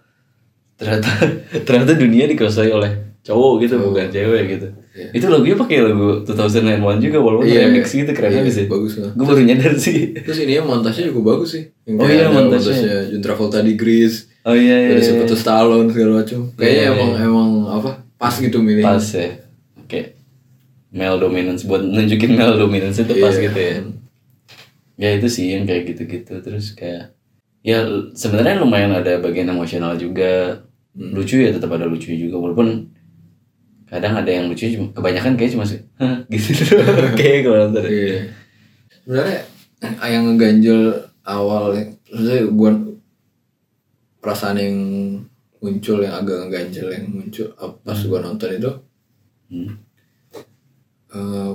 ternyata 0.77 1.09
ternyata 1.65 1.97
dunia 1.97 2.29
dikuasai 2.29 2.69
oleh 2.69 2.93
cowok 3.21 3.53
gitu 3.59 3.73
Cowok. 3.75 3.85
bukan 3.89 4.07
cewek 4.07 4.43
gitu 4.49 4.67
Iya. 4.91 5.07
itu 5.15 5.25
lagunya 5.25 5.55
pakai 5.55 5.77
lagu 5.81 6.21
2001 6.21 6.99
juga 6.99 7.17
walaupun 7.17 7.47
Iya, 7.47 7.65
remix 7.65 7.89
gitu 7.89 8.11
keren 8.11 8.27
iya, 8.29 8.37
banget 8.37 8.53
sih 8.53 8.65
bagus 8.67 8.99
lah. 8.99 9.11
gue 9.15 9.23
baru 9.23 9.41
nyadar 9.41 9.73
sih 9.73 10.11
Terus 10.13 10.39
ini 10.41 10.59
ya 10.59 10.61
montasnya 10.61 11.07
juga 11.07 11.21
bagus 11.31 11.49
sih. 11.55 11.63
Yang 11.87 11.95
Oh 11.95 12.05
iya, 12.05 12.21
ada 12.21 12.29
montasnya. 12.29 12.75
John 13.07 13.21
Travolta 13.23 13.59
di 13.61 13.73
Grease, 13.73 14.27
oh 14.43 14.51
iya 14.51 14.75
iya, 14.77 14.87
dari 14.91 14.99
iya. 14.99 15.07
Sylvester 15.07 15.37
Stallone 15.39 15.87
segala 15.89 16.11
macam. 16.19 16.39
Kayaknya 16.53 16.75
Iya, 16.77 16.91
emang 16.91 17.09
iya. 17.09 17.23
emang 17.23 17.49
apa? 17.71 17.91
Pas 18.19 18.35
gitu 18.35 18.57
milih. 18.59 18.83
pas 18.83 18.99
ya 19.01 19.31
oke 19.79 19.99
male 20.91 21.17
dominance 21.17 21.63
buat 21.63 21.81
nunjukin 21.81 22.35
male 22.35 22.55
dominance 22.55 22.99
itu 22.99 23.13
pas 23.17 23.31
Iya. 23.31 23.43
gitu 23.47 23.59
ya 23.59 23.75
ya 25.01 25.17
itu 25.17 25.27
sih 25.27 25.58
yang 25.58 25.65
kayak 25.65 25.89
gitu-gitu. 25.89 26.38
Terus 26.46 26.77
kayak 26.77 27.17
ya 27.65 27.81
sebenarnya 28.13 28.62
lumayan 28.62 28.93
ada 28.93 29.17
bagian 29.17 29.50
emosional 29.50 29.98
juga. 29.98 30.62
Hmm. 30.91 31.15
lucu 31.15 31.39
ya 31.39 31.55
tetap 31.55 31.72
ada 31.72 31.88
lucu 31.88 32.12
juga. 32.13 32.36
Walaupun 32.36 32.91
kadang 33.88 34.15
ada 34.15 34.31
yang 34.31 34.48
lucu 34.48 34.72
cuma 34.72 34.88
kebanyakan 34.96 35.36
kayak 35.36 35.51
cuma 35.51 35.63
sih 35.67 35.79
gitu 36.31 36.79
kayak 37.20 37.43
kalau 37.43 37.58
nonton 37.67 37.84
Iya. 37.88 38.15
Sebenarnya 39.03 39.39
yang 40.08 40.24
ngeganjel 40.31 40.81
awal 41.27 41.75
maksudnya 42.08 42.39
gua 42.55 42.72
perasaan 44.20 44.58
yang 44.60 44.75
muncul 45.60 45.98
yang 46.00 46.15
agak 46.24 46.38
ngeganjel 46.48 46.88
yang 46.91 47.05
muncul 47.12 47.48
uh, 47.55 47.72
pas 47.84 48.00
gua 48.08 48.20
nonton 48.24 48.51
itu 48.51 48.72
Hmm. 49.51 49.75
eh, 51.12 51.51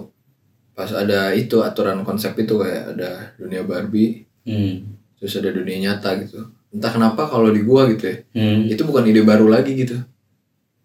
pas 0.76 0.92
ada 0.92 1.32
itu 1.32 1.56
aturan 1.58 2.04
konsep 2.04 2.36
itu 2.36 2.54
kayak 2.54 2.94
ada 2.94 3.10
dunia 3.40 3.64
Barbie 3.64 4.28
Hmm. 4.46 4.94
terus 5.16 5.40
ada 5.40 5.50
dunia 5.50 5.90
nyata 5.90 6.20
gitu 6.22 6.38
entah 6.70 6.92
kenapa 6.92 7.24
kalau 7.26 7.48
di 7.48 7.64
gua 7.64 7.88
gitu 7.88 8.04
ya 8.06 8.16
Hmm. 8.30 8.68
itu 8.68 8.84
bukan 8.84 9.08
ide 9.08 9.24
baru 9.24 9.48
lagi 9.48 9.72
gitu 9.74 9.96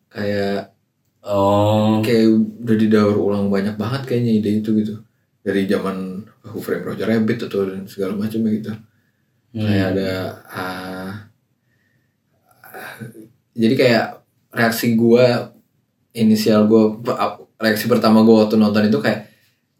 kayak 0.08 0.72
oh 1.22 2.00
kayak 2.02 2.26
udah 2.64 2.76
didaur 2.80 3.14
ulang 3.14 3.52
banyak 3.52 3.76
banget 3.76 4.02
kayaknya 4.08 4.32
ide 4.40 4.64
itu 4.64 4.72
gitu 4.74 4.96
dari 5.44 5.68
zaman 5.68 6.24
Who 6.42 6.58
Framed 6.58 6.88
Roger 6.88 7.06
Rabbit 7.06 7.46
atau 7.46 7.68
dan 7.68 7.84
segala 7.86 8.16
macam 8.16 8.42
gitu 8.48 8.72
Hmm. 9.52 9.68
kayak 9.68 9.86
ada 9.94 10.10
ah, 10.48 11.12
jadi 13.52 13.74
kayak 13.76 14.06
reaksi 14.50 14.96
gua 14.96 15.52
inisial 16.12 16.66
gua 16.66 16.96
reaksi 17.58 17.86
pertama 17.86 18.24
gua 18.24 18.48
waktu 18.48 18.56
nonton 18.56 18.88
itu 18.88 18.98
kayak 18.98 19.31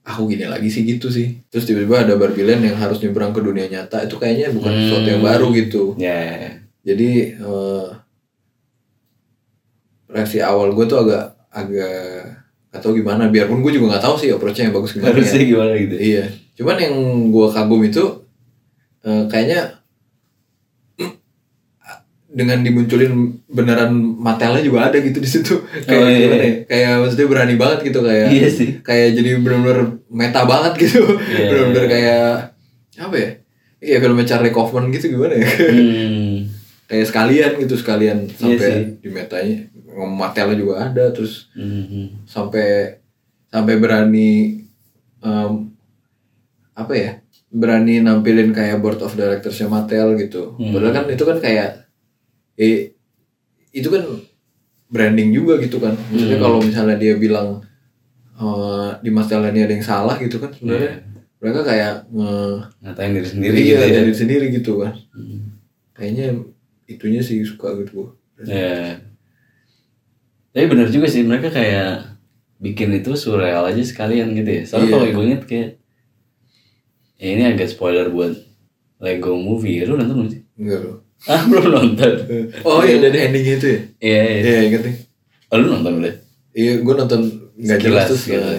aku 0.02 0.34
gini 0.34 0.50
lagi 0.50 0.66
sih 0.68 0.82
gitu 0.82 1.14
sih 1.14 1.38
terus 1.54 1.70
tiba-tiba 1.70 2.02
ada 2.02 2.14
Barbie 2.18 2.46
yang 2.46 2.78
harus 2.78 2.98
nyebrang 3.02 3.30
ke 3.34 3.42
dunia 3.42 3.70
nyata 3.70 4.02
itu 4.06 4.18
kayaknya 4.18 4.50
bukan 4.50 4.72
Hmm. 4.74 4.82
sesuatu 4.90 5.08
yang 5.14 5.24
baru 5.24 5.48
gitu 5.54 5.84
ya 6.02 6.10
ya, 6.10 6.34
ya. 6.42 6.52
jadi 6.82 7.10
eh, 7.38 7.88
reaksi 10.12 10.38
awal 10.42 10.74
gue 10.74 10.86
tuh 10.90 11.00
agak 11.06 11.24
agak 11.52 12.42
atau 12.72 12.96
gimana 12.96 13.28
biarpun 13.28 13.60
gue 13.60 13.76
juga 13.76 13.96
nggak 13.96 14.04
tahu 14.04 14.16
sih 14.16 14.32
approachnya 14.32 14.72
yang 14.72 14.76
bagus 14.80 14.96
gimana 14.96 15.12
harusnya 15.12 15.42
ya. 15.44 15.48
gimana 15.48 15.74
gitu 15.76 15.96
iya 16.00 16.26
cuman 16.58 16.76
yang 16.80 16.96
gue 17.30 17.48
kagum 17.52 17.82
itu 17.84 18.04
eh, 19.06 19.24
kayaknya 19.28 19.81
dengan 22.32 22.60
dimunculin 22.60 23.12
beneran 23.46 23.92
matelnya 24.18 24.60
juga 24.60 24.88
ada 24.88 24.98
gitu 24.98 25.20
di 25.20 25.28
situ 25.28 25.54
kayak 25.84 26.00
Oh, 26.00 26.08
iya. 26.08 26.20
gimana 26.22 26.40
ya? 26.42 26.54
kayak 26.64 26.92
maksudnya 26.98 27.28
berani 27.28 27.56
banget 27.56 27.80
gitu 27.84 28.00
kayak 28.02 28.28
iya 28.30 28.48
sih 28.48 28.70
kayak 28.80 29.08
jadi 29.14 29.30
bener-bener 29.38 29.80
meta 30.08 30.42
banget 30.44 30.74
gitu 30.80 31.04
Iya. 31.12 31.44
bener-bener 31.50 31.86
kayak 31.86 32.26
apa 32.98 33.16
ya 33.16 33.30
kayak 33.78 34.00
filmnya 34.00 34.26
Charlie 34.26 34.50
Kaufman 34.50 34.88
gitu 34.90 35.12
gimana 35.12 35.34
ya 35.34 35.44
hmm. 35.76 36.36
kayak 36.86 37.06
sekalian 37.06 37.52
gitu 37.58 37.76
sekalian 37.76 38.18
Iya 38.24 38.36
sampai 38.38 38.70
sih. 38.70 38.84
di 38.98 39.10
metanya 39.10 39.58
matelnya 39.92 40.56
juga 40.56 40.76
ada 40.82 41.12
terus 41.12 41.52
Hmm. 41.52 42.24
sampai 42.24 42.96
sampai 43.46 43.76
berani 43.76 44.64
em, 45.20 45.54
apa 46.74 46.94
ya 46.94 47.12
berani 47.50 48.00
nampilin 48.00 48.50
kayak 48.50 48.80
board 48.80 49.00
of 49.00 49.12
directorsnya 49.12 49.68
Mattel 49.68 50.16
gitu 50.16 50.56
Hmm. 50.56 50.72
padahal 50.72 50.94
kan 50.94 51.06
itu 51.06 51.24
kan 51.26 51.38
kayak 51.38 51.81
eh 52.62 52.94
itu 53.72 53.88
kan 53.88 54.04
branding 54.88 55.34
juga 55.34 55.58
gitu 55.58 55.82
kan 55.82 55.98
maksudnya 56.08 56.38
Hmm. 56.38 56.46
kalau 56.46 56.60
misalnya 56.62 56.96
dia 56.96 57.18
bilang 57.18 57.66
eh, 58.36 58.90
di 59.00 59.10
Mattel 59.10 59.50
ini 59.50 59.62
ada 59.62 59.74
yang 59.74 59.82
salah 59.84 60.16
gitu 60.18 60.38
kan 60.38 60.52
sebenarnya 60.52 61.02
mereka 61.38 61.62
kayak 61.64 61.94
nge 62.08 62.34
ngatain 62.80 63.12
diri 63.12 63.28
sendiri 63.28 63.56
iya, 63.56 63.66
gitu 63.66 63.82
ya 63.82 63.96
dari 63.98 64.14
sendiri 64.14 64.46
gitu 64.52 64.72
kan 64.78 64.94
Hmm. 65.12 65.58
kayaknya 65.92 66.26
itunya 66.86 67.20
sih 67.20 67.42
suka 67.42 67.74
gitu 67.80 68.14
Ya. 68.42 68.98
Tapi 70.50 70.66
bener 70.66 70.90
juga 70.90 71.06
sih 71.06 71.22
mereka 71.22 71.48
kayak 71.48 72.18
bikin 72.58 72.90
itu 72.92 73.14
surreal 73.14 73.64
aja 73.64 73.80
sekalian 73.80 74.34
gitu 74.34 74.50
ya. 74.52 74.64
Soalnya 74.66 74.88
Iya. 74.88 74.94
kalau 74.94 75.06
gue 75.08 75.24
inget 75.24 75.44
kayak 75.46 75.70
ya 77.16 77.28
ini 77.30 77.44
agak 77.46 77.70
spoiler 77.70 78.10
buat 78.10 78.34
Lego 78.98 79.38
Movie. 79.38 79.86
Lu 79.86 79.94
nonton 79.94 80.18
belum 80.18 80.30
sih? 80.30 80.42
enggak 80.58 80.80
loh 80.84 80.98
Ah 81.30 81.42
belum 81.50 81.66
nonton. 81.70 82.12
Oh 82.66 82.82
iya 82.82 82.98
ada 82.98 83.20
endingnya 83.30 83.56
itu 83.62 83.68
ya? 83.68 83.80
Iya 84.02 84.22
iya. 84.24 84.40
Iya 84.42 84.60
inget 84.72 84.82
nih. 84.88 84.96
Oh, 85.54 85.58
lu 85.62 85.68
nonton 85.70 85.94
udah. 86.02 86.14
Iya 86.56 86.72
gue 86.82 86.94
nonton 86.98 87.22
nggak 87.58 87.80
jelas 87.82 88.08
tuh 88.10 88.18
gitu. 88.26 88.52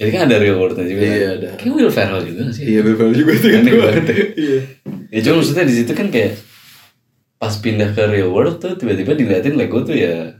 Jadi 0.00 0.10
kan 0.16 0.22
ada 0.28 0.36
real 0.40 0.56
worldnya 0.56 0.84
juga. 0.88 1.04
Iya, 1.04 1.28
ada. 1.36 1.48
Kayak 1.60 1.72
Will 1.76 1.92
Ferrell 1.92 2.24
juga 2.24 2.40
nggak 2.48 2.56
sih. 2.56 2.64
Iya 2.64 2.80
berbeda 2.84 3.12
juga 3.12 3.32
tuh 3.36 3.50
kan 3.52 3.60
Aneh 3.60 3.74
banget. 3.76 4.04
Iya. 4.36 4.58
Ya 5.12 5.18
cuma 5.24 5.34
maksudnya 5.40 5.64
di 5.68 5.74
situ 5.76 5.92
kan 5.92 6.08
kayak 6.08 6.32
pas 7.40 7.54
pindah 7.56 7.90
ke 7.96 8.02
real 8.08 8.30
world 8.32 8.60
tuh 8.60 8.76
tiba-tiba 8.76 9.16
diliatin 9.16 9.56
Lego 9.56 9.80
tuh 9.80 9.96
ya 9.96 10.36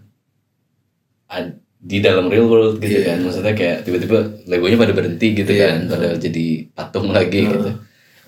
di 1.80 1.98
dalam 2.04 2.28
real 2.28 2.44
world 2.44 2.76
gitu 2.76 3.00
Iya. 3.00 3.16
kan 3.16 3.18
maksudnya 3.24 3.54
kayak 3.56 3.88
tiba-tiba 3.88 4.18
legonya 4.44 4.76
pada 4.76 4.92
berhenti 4.92 5.32
gitu 5.32 5.48
Iya. 5.48 5.64
kan 5.64 5.76
pada 5.88 6.08
jadi 6.20 6.46
patung 6.76 7.08
lagi 7.08 7.48
gitu 7.48 7.70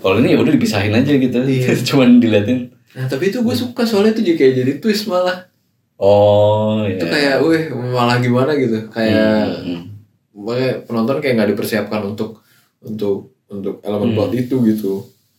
kalau 0.02 0.18
ini 0.18 0.34
ya 0.34 0.38
udah 0.38 0.52
dipisahin 0.52 0.92
aja 0.92 1.12
gitu 1.14 1.38
Iya. 1.40 1.72
cuman 1.88 2.18
diliatin 2.18 2.68
Nah 2.92 3.06
tapi 3.06 3.30
itu 3.30 3.40
gue 3.40 3.54
suka 3.54 3.82
soalnya 3.82 4.12
itu 4.12 4.22
jadi 4.22 4.36
kayak 4.36 4.54
jadi 4.58 4.72
twist 4.76 5.06
malah 5.06 5.48
oh 5.96 6.82
ya 6.82 6.92
itu 6.92 7.04
kayak, 7.06 7.40
wih 7.40 7.62
malah 7.88 8.18
gimana 8.18 8.52
gitu 8.52 8.84
kayak 8.88 9.48
Hmm. 9.62 9.88
makanya 10.34 10.82
penonton 10.82 11.16
kayak 11.18 11.34
nggak 11.36 11.50
dipersiapkan 11.52 12.02
untuk 12.04 12.42
untuk 12.80 13.30
untuk 13.46 13.78
elemen 13.80 14.10
Hmm. 14.10 14.16
plot 14.18 14.32
itu 14.34 14.56
gitu. 14.66 14.92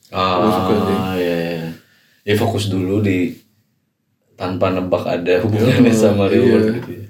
Gua 0.09 0.49
suka 0.49 0.73
sih. 0.79 0.95
ah 0.95 1.15
ya 1.15 1.37
ya 1.51 1.65
ya 2.23 2.33
fokus 2.35 2.69
dulu 2.69 3.01
di 3.01 3.33
tanpa 4.33 4.69
nebak 4.69 5.03
ada 5.03 5.41
hubungannya 5.41 5.89
Iya, 5.89 5.93
sama 5.93 6.25
real 6.25 6.45
iya. 6.57 6.73
gitu 6.73 6.91
ya. 6.95 7.05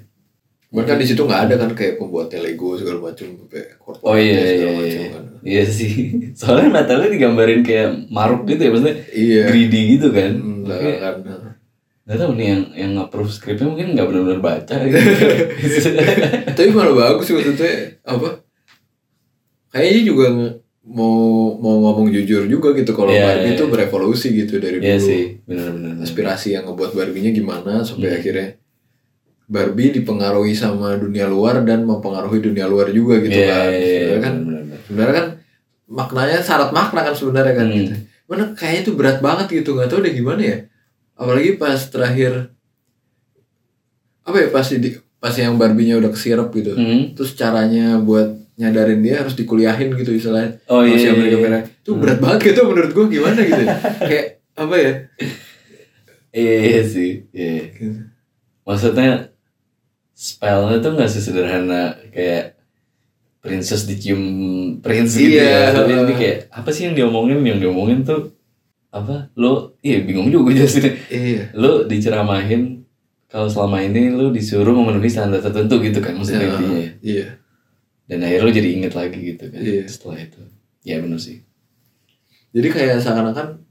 Cuman 0.74 0.84
kan 0.84 0.98
di 0.98 1.06
situ 1.06 1.22
nggak 1.22 1.42
ada 1.46 1.54
kan 1.56 1.70
kayak 1.70 1.94
pembuatnya 1.96 2.42
Lego 2.42 2.74
segala 2.74 2.98
macam 3.00 3.30
kayak 3.46 3.78
korporat 3.78 4.02
Oh 4.02 4.16
iya 4.18 4.42
segala 4.42 4.58
iya 4.58 4.74
macam 4.74 4.90
iya. 4.98 5.08
kan. 5.08 5.24
Iya 5.40 5.64
sih. 5.64 5.92
Soalnya 6.42 6.68
Natalnya 6.74 7.08
digambarin 7.08 7.62
kayak 7.62 8.10
maruk 8.10 8.42
gitu 8.44 8.58
ya 8.58 8.70
maksudnya 8.70 8.96
Iya. 9.08 9.42
greedy 9.46 9.80
gitu 9.94 10.08
kan. 10.10 10.32
Hmm, 10.34 10.66
Kayak 10.66 10.98
kan. 10.98 11.14
Gak 12.04 12.16
tau 12.18 12.34
nih 12.34 12.46
yang 12.50 12.62
yang 12.74 12.92
approve 12.98 13.30
skripnya 13.30 13.64
mungkin 13.64 13.94
nggak 13.94 14.04
benar-benar 14.04 14.40
baca 14.42 14.74
gitu. 14.82 14.98
Tapi 16.58 16.68
malah 16.68 16.92
bagus 16.92 17.24
sih 17.24 17.34
maksudnya 17.34 17.70
apa? 18.02 18.42
Kayaknya 19.70 20.02
juga 20.04 20.26
mau 20.84 21.16
mau 21.56 21.80
ngomong 21.80 22.12
jujur 22.12 22.44
juga 22.44 22.74
gitu 22.74 22.92
kalau 22.92 23.08
Iya, 23.08 23.24
Barbie 23.24 23.46
iya. 23.46 23.56
itu 23.56 23.64
berevolusi 23.66 24.26
gitu 24.34 24.58
dari 24.58 24.78
Iya 24.78 24.96
dulu. 24.98 25.06
sih, 25.06 25.22
benar-benar. 25.42 25.92
Aspirasi 25.98 26.48
yang 26.52 26.66
ngebuat 26.66 26.92
Barbie-nya 26.92 27.32
gimana 27.32 27.80
sampai 27.80 28.12
Hmm. 28.12 28.18
akhirnya 28.20 28.48
Barbie 29.44 29.92
dipengaruhi 29.92 30.52
sama 30.52 30.96
dunia 30.96 31.28
luar 31.28 31.60
dan 31.62 31.84
mempengaruhi 31.84 32.40
dunia 32.40 32.64
luar 32.64 32.88
juga 32.88 33.20
gitu 33.20 33.34
Iya, 33.34 33.48
kan. 33.48 33.68
iya, 33.68 33.76
iya, 33.76 33.84
Sebenarnya 33.84 34.20
kan 34.20 34.34
benar-benar. 34.40 34.78
sebenarnya 34.82 35.14
kan 35.14 35.26
maknanya 35.84 36.38
syarat 36.40 36.70
makna 36.70 37.00
kan 37.02 37.14
sebenarnya 37.14 37.54
kan 37.54 37.66
Hmm. 37.68 37.76
gitu. 37.76 37.94
Mana 38.24 38.44
kayaknya 38.52 38.80
itu 38.82 38.92
berat 38.94 39.18
banget 39.20 39.46
gitu 39.52 39.76
nggak 39.76 39.88
tahu 39.88 40.00
deh 40.00 40.12
gimana 40.12 40.40
ya. 40.40 40.58
Apalagi 41.14 41.50
pas 41.54 41.80
terakhir 41.84 42.32
apa 44.24 44.36
ya 44.40 44.48
pas 44.48 44.64
di 44.64 44.88
pas 45.20 45.34
yang 45.34 45.56
Barbie-nya 45.56 46.00
udah 46.00 46.08
kesirep 46.08 46.48
gitu. 46.50 46.72
Hmm. 46.72 47.12
Terus 47.12 47.32
caranya 47.34 48.00
buat 48.00 48.28
nyadarin 48.56 49.02
dia 49.02 49.20
harus 49.20 49.34
dikuliahin 49.34 49.92
gitu 49.92 50.14
istilahnya. 50.14 50.56
Oh 50.68 50.80
iya. 50.80 50.96
Si 50.96 51.04
iya, 51.04 51.12
Amerika 51.12 51.46
iya. 51.50 51.60
Itu 51.84 52.00
berat 52.00 52.18
banget 52.20 52.40
gitu 52.48 52.60
menurut 52.64 52.90
gua 52.92 53.06
gimana 53.06 53.40
gitu. 53.40 53.60
ya. 53.60 53.76
Kayak 54.08 54.26
apa 54.54 54.74
ya? 54.78 54.92
Iya, 56.32 56.54
iya 56.64 56.82
sih. 56.82 57.10
Iya. 57.30 57.62
Maksudnya 58.64 59.33
spellnya 60.14 60.78
tuh 60.78 60.94
nggak 60.94 61.10
sesederhana 61.10 61.82
kayak 62.08 62.54
princess 63.42 63.84
dicium 63.84 64.22
prince 64.80 65.14
gitu 65.14 65.36
Iya. 65.36 65.74
ya. 65.74 65.76
Tapi 65.76 65.92
ini 65.92 66.14
kayak 66.14 66.38
apa 66.48 66.70
sih 66.70 66.88
yang 66.88 66.94
diomongin? 66.94 67.42
Yang 67.42 67.58
diomongin 67.60 67.98
tuh 68.00 68.32
apa? 68.88 69.28
Lo 69.34 69.76
iya 69.80 70.00
bingung 70.00 70.30
juga 70.30 70.50
jelasinnya. 70.56 70.94
Iya. 71.10 71.42
Lo 71.52 71.84
diceramahin 71.84 72.86
kalau 73.26 73.50
selama 73.50 73.82
ini 73.82 74.08
lo 74.08 74.30
disuruh 74.30 74.70
memenuhi 74.72 75.10
standar 75.10 75.42
tertentu 75.42 75.82
gitu 75.82 75.98
kan 75.98 76.14
maksudnya 76.14 76.40
Ya, 76.40 76.48
intinya 76.48 76.78
ya. 76.78 76.90
Iya. 77.02 77.26
Dan 78.04 78.18
akhirnya 78.22 78.44
lo 78.44 78.52
jadi 78.54 78.68
inget 78.70 78.92
lagi 78.94 79.18
gitu 79.18 79.44
kan 79.50 79.60
Iya. 79.60 79.82
setelah 79.90 80.18
itu. 80.22 80.40
Ya 80.84 80.96
benar 81.02 81.18
sih. 81.18 81.42
Jadi 82.54 82.68
kayak 82.70 83.02
seakan-akan 83.02 83.63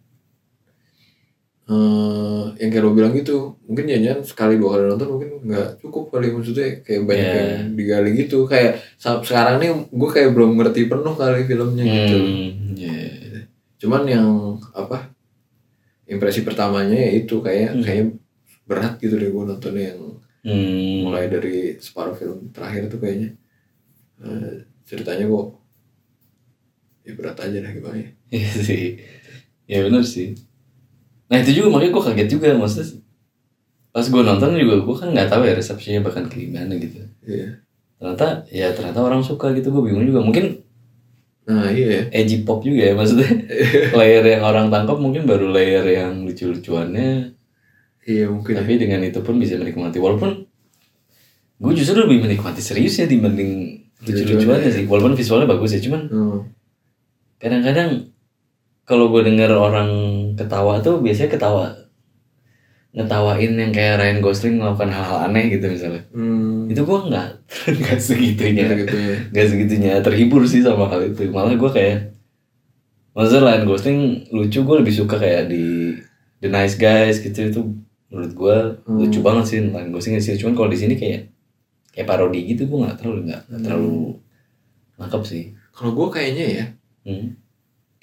eh 1.63 2.43
yang 2.59 2.69
kayak 2.69 2.83
lo 2.83 2.91
bilang 2.91 3.13
gitu 3.13 3.55
mungkin 3.63 3.87
jangan 3.87 4.19
sekali 4.19 4.59
dua 4.59 4.75
kali 4.75 4.83
nonton 4.85 5.07
mungkin 5.09 5.29
nggak 5.43 5.79
cukup 5.79 6.11
kali 6.11 6.27
maksudnya 6.29 6.83
kayak 6.83 7.01
banyak 7.07 7.23
Iya. 7.25 7.39
yang 7.39 7.63
digali 7.73 8.09
gitu 8.17 8.43
kayak 8.43 8.83
sekarang 8.99 9.57
nih 9.57 9.71
gue 9.87 10.09
kayak 10.11 10.31
belum 10.31 10.59
ngerti 10.59 10.85
penuh 10.85 11.15
kali 11.15 11.41
filmnya 11.43 11.83
gitu 11.83 12.17
Hmm, 12.19 12.75
iya. 12.75 13.47
cuman 13.79 14.03
yang 14.05 14.27
apa 14.73 15.07
impresi 16.03 16.43
pertamanya 16.43 16.99
ya 16.99 17.11
itu 17.15 17.39
kayak 17.39 17.69
Hmm. 17.73 17.81
kayak 17.81 18.05
berat 18.63 18.99
gitu 18.99 19.15
deh 19.15 19.27
gue 19.27 19.43
nontonnya 19.45 19.95
yang 19.95 20.01
Hmm. 20.43 21.07
mulai 21.07 21.31
dari 21.31 21.79
separuh 21.79 22.11
film 22.11 22.51
terakhir 22.51 22.91
tuh 22.91 22.99
kayaknya 22.99 23.39
eh, 24.19 24.67
ceritanya 24.83 25.23
kok 25.25 25.47
ya 27.01 27.11
berat 27.13 27.39
aja 27.39 27.59
lah 27.59 27.71
gimana 27.71 27.97
ya 27.97 28.09
Iya 28.33 28.51
sih. 28.53 28.85
Ya 29.63 29.79
benar 29.81 30.03
sih. 30.03 30.35
Nah 31.33 31.39
itu 31.41 31.51
juga 31.57 31.67
makanya 31.73 31.91
gue 31.97 32.03
kaget 32.05 32.29
juga 32.29 32.47
maksudnya 32.53 32.87
pas 33.93 34.05
gue 34.09 34.21
nonton 34.25 34.57
juga 34.57 34.75
gue 34.81 34.95
kan 34.97 35.09
nggak 35.13 35.29
tahu 35.29 35.41
ya 35.45 35.53
resepsinya 35.53 36.01
bahkan 36.01 36.25
kayak 36.29 36.49
gimana 36.49 36.73
gitu. 36.77 36.97
iya. 37.25 37.61
Ternyata 37.97 38.27
ya 38.49 38.67
ternyata 38.73 38.99
orang 39.01 39.21
suka 39.25 39.49
gitu 39.57 39.69
gue 39.73 39.83
bingung 39.89 40.05
juga. 40.05 40.21
Mungkin 40.21 40.61
nah 41.43 41.67
iya 41.67 42.07
ya. 42.07 42.23
edgy 42.23 42.41
pop 42.47 42.61
juga 42.61 42.89
ya 42.89 42.93
maksudnya. 42.93 43.29
Layer 43.99 44.23
yang 44.25 44.43
orang 44.45 44.69
tangkap 44.69 44.97
mungkin 44.97 45.25
baru 45.25 45.49
layer 45.49 45.85
yang 45.85 46.21
lucu-lucuannya. 46.25 47.33
Iya 48.03 48.27
mungkin 48.29 48.53
tapi 48.59 48.75
dengan 48.77 48.99
itu 49.01 49.19
pun 49.23 49.37
bisa 49.39 49.55
menikmati. 49.57 49.97
Walaupun 50.01 50.45
gue 51.63 51.73
justru 51.77 51.95
lebih 52.03 52.23
menikmati 52.27 52.59
seriusnya 52.59 53.07
dibanding 53.07 53.81
lucu-lucuannya 54.03 54.69
sih. 54.73 54.83
Walaupun 54.89 55.13
visualnya 55.15 55.47
bagus 55.47 55.73
ya 55.77 55.81
cuman 55.81 56.01
Hmm. 56.09 56.39
Kalau 58.83 59.09
gue 59.09 59.21
dengar 59.23 59.51
orang 59.51 59.89
ketawa 60.33 60.79
tuh 60.79 60.99
biasanya 60.99 61.31
ketawa 61.31 61.65
ngetawain 62.93 63.57
yang 63.57 63.71
kayak 63.71 63.97
Ryan 63.97 64.19
Gosling 64.21 64.55
melakukan 64.55 64.87
hal-hal 64.87 65.25
aneh 65.25 65.49
gitu 65.49 65.65
misalnya 65.65 66.05
Hmm. 66.13 66.69
itu 66.69 66.77
gue 66.79 66.99
nggak 67.03 67.29
nggak 67.79 67.97
segitunya 67.99 68.65
gitu 68.77 68.93
ya. 68.95 69.15
nggak 69.29 69.47
segitunya 69.47 69.93
terhibur 69.99 70.45
sih 70.45 70.61
sama 70.61 70.85
hal 70.85 71.01
itu 71.03 71.25
malah 71.27 71.51
gue 71.51 71.71
kayak 71.71 72.13
maksudnya 73.11 73.41
Ryan 73.43 73.63
Gosling 73.65 73.99
lucu 74.29 74.59
gue 74.59 74.75
lebih 74.77 74.93
suka 74.93 75.17
kayak 75.17 75.47
di 75.47 75.97
The 76.37 76.49
Nice 76.49 76.75
Guys 76.75 77.17
gitu 77.19 77.39
itu 77.43 77.61
menurut 78.07 78.31
gue 78.31 78.57
Hmm. 78.85 78.97
lucu 78.99 79.19
banget 79.19 79.45
sih 79.47 79.57
Ryan 79.63 79.89
Gosling 79.89 80.19
sih 80.19 80.37
cuman 80.37 80.53
kalau 80.53 80.69
di 80.69 80.77
sini 80.77 80.93
kayak 80.93 81.33
kayak 81.89 82.05
parodi 82.05 82.45
gitu 82.45 82.67
gue 82.67 82.77
nggak 82.79 82.97
terlalu 82.99 83.25
nggak 83.25 83.41
nggak 83.47 83.61
terlalu 83.63 84.17
nangkep 84.95 85.23
sih 85.23 85.43
Kalau 85.71 85.89
gue 85.91 86.07
kayaknya 86.07 86.45
ya, 86.53 86.65
hmm. 87.03 87.42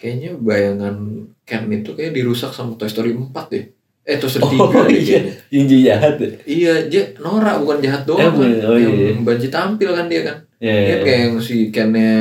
Kayaknya 0.01 0.33
bayangan 0.35 0.97
Ken 1.45 1.69
itu 1.69 1.93
kayak 1.93 2.17
dirusak 2.17 2.51
sama 2.51 2.73
Toy 2.75 2.89
Story 2.89 3.13
4 3.13 3.53
deh. 3.53 3.65
Eh 4.01 4.17
Toy 4.17 4.27
Story 4.27 4.57
3 4.57 4.59
Oh 4.59 4.71
deh 4.83 4.89
iya, 4.91 5.03
kayaknya. 5.21 5.35
yang 5.51 5.65
jadi 5.67 5.83
jahat 5.85 6.15
ya. 6.17 6.29
Iya, 6.47 6.73
dia 6.89 7.03
Nora 7.21 7.61
bukan 7.61 7.79
jahat 7.79 8.03
doang 8.05 8.23
Eh, 8.23 8.31
kan. 8.31 8.41
Oh, 8.65 8.77
iya, 8.77 8.89
iya. 8.89 9.07
Yang 9.13 9.21
banci 9.23 9.49
tampil 9.49 9.91
kan 9.93 10.07
dia 10.07 10.21
kan. 10.25 10.37
Iya, 10.57 10.73
Dia 10.73 10.89
iya. 10.89 10.97
kayak 11.01 11.21
yang 11.21 11.35
si 11.39 11.57
Kennya 11.69 12.15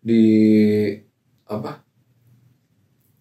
di 0.00 0.22
apa? 1.44 1.84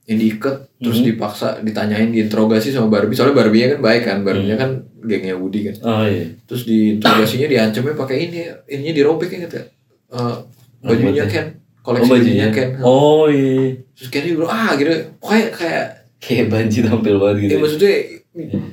Yang 0.04 0.18
diikat 0.20 0.56
terus 0.78 0.98
Mhm. 1.00 1.06
dipaksa 1.08 1.48
ditanyain 1.62 2.10
diinterogasi 2.10 2.70
sama 2.70 2.90
Barbie 2.90 3.14
soalnya 3.14 3.38
Barbie-nya 3.38 3.78
kan 3.78 3.82
baik 3.82 4.04
kan 4.04 4.18
Barbie-nya 4.22 4.58
kan 4.58 4.72
gengnya 5.00 5.38
Woody 5.38 5.70
kan 5.70 5.76
Oh 5.82 6.04
iya. 6.04 6.26
terus 6.44 6.66
diinterogasinya 6.66 7.46
diancamnya 7.46 7.94
pakai 7.94 8.18
ini 8.26 8.40
ininya 8.68 8.94
dirobek 8.94 9.30
ya 9.32 9.46
Eh, 9.46 10.36
bajunya 10.82 11.24
Apa 11.24 11.24
tuh? 11.24 11.32
Ken 11.32 11.48
koleksi 11.82 12.10
bajunya 12.10 12.48
bajunya. 12.48 12.48
Ken 12.52 12.70
Oh 12.82 13.26
iya. 13.26 13.76
terus 13.92 14.10
Ken 14.10 14.22
dia 14.22 14.34
bilang 14.34 14.50
ah 14.50 14.72
gitu 14.74 14.90
kayak 15.20 15.50
kayak 15.52 15.86
Kayak 16.18 16.46
banci 16.48 16.80
tampil 16.82 17.18
banget 17.18 17.38
gitu. 17.42 17.52
ya 17.52 17.58
maksudnya 17.58 17.94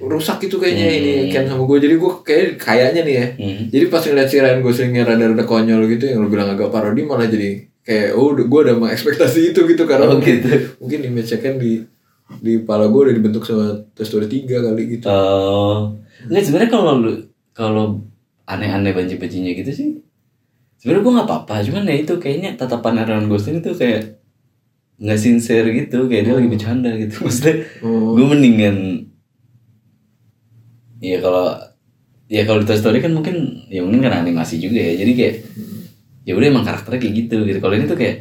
rusak 0.01 0.39
itu 0.43 0.55
kayaknya 0.55 0.87
Hmm. 0.87 0.99
ini 0.99 1.11
Ken 1.29 1.45
sama 1.45 1.65
gue 1.65 1.79
jadi 1.79 1.95
gue 1.95 2.13
kayak 2.23 2.47
kayaknya 2.57 3.01
nih 3.03 3.15
ya 3.15 3.27
Hmm. 3.35 3.63
jadi 3.69 3.85
pas 3.87 4.03
ngeliat 4.03 4.29
si 4.29 4.37
Ryan 4.37 4.61
Goslingnya 4.61 5.03
rada-rada 5.03 5.43
konyol 5.43 5.83
gitu 5.89 6.05
yang 6.07 6.21
lu 6.21 6.29
bilang 6.29 6.49
agak 6.49 6.69
parodi 6.69 7.03
malah 7.03 7.25
jadi 7.25 7.51
kayak 7.81 8.13
oh 8.13 8.33
gue 8.33 8.61
udah 8.63 8.77
mengekspektasi 8.77 9.51
itu 9.51 9.61
gitu 9.65 9.83
karena 9.83 10.07
Oh 10.07 10.15
mungkin, 10.15 10.35
gitu. 10.39 10.49
mungkin 10.79 11.01
image 11.03 11.33
kan 11.35 11.57
di 11.57 11.81
di 12.39 12.53
kepala 12.59 12.87
gue 12.87 13.01
udah 13.03 13.15
dibentuk 13.15 13.43
sama 13.43 13.67
Story 13.97 14.29
3 14.29 14.45
kali 14.61 14.83
gitu 14.91 15.09
Oh. 15.09 15.97
Nggak 16.25 16.45
sebenarnya 16.45 16.69
kalau 16.69 16.93
lu 16.99 17.13
kalau 17.51 17.85
aneh-aneh 18.45 18.93
banci-bancinya 18.93 19.51
gitu 19.55 19.71
sih 19.71 19.89
sebenarnya 20.79 21.03
gue 21.03 21.15
nggak 21.19 21.29
apa-apa 21.29 21.55
cuman 21.67 21.91
ya 21.91 21.97
itu 21.99 22.15
kayaknya 22.23 22.51
tatapan 22.55 23.03
Aaron 23.03 23.27
Gosling 23.27 23.59
itu 23.59 23.75
kayak 23.75 24.23
nggak 24.99 25.19
sincere 25.19 25.71
gitu 25.75 26.11
kayak 26.11 26.23
dia 26.27 26.35
lagi 26.35 26.49
bercanda 26.51 26.91
gitu. 26.99 27.15
Maksudnya 27.27 27.55
oh, 27.83 28.15
gue 28.19 28.27
mendingan 28.27 28.77
ya 30.99 31.23
kalau 31.23 31.55
ya 32.27 32.43
kalau 32.43 32.59
di 32.63 32.67
Toy 32.67 32.79
Story 32.79 32.99
kan 32.99 33.15
mungkin 33.15 33.67
ya 33.71 33.83
mungkin 33.83 34.03
kan 34.03 34.23
animasi 34.23 34.59
juga 34.59 34.79
ya 34.83 35.03
jadi 35.03 35.13
kayak 35.15 35.35
ya 36.27 36.33
udah 36.35 36.47
emang 36.51 36.65
karakternya 36.67 37.01
kayak 37.03 37.15
gitu 37.27 37.37
gitu. 37.47 37.59
Kalau 37.59 37.75
ini 37.75 37.87
tuh 37.87 37.99
kayak 37.99 38.17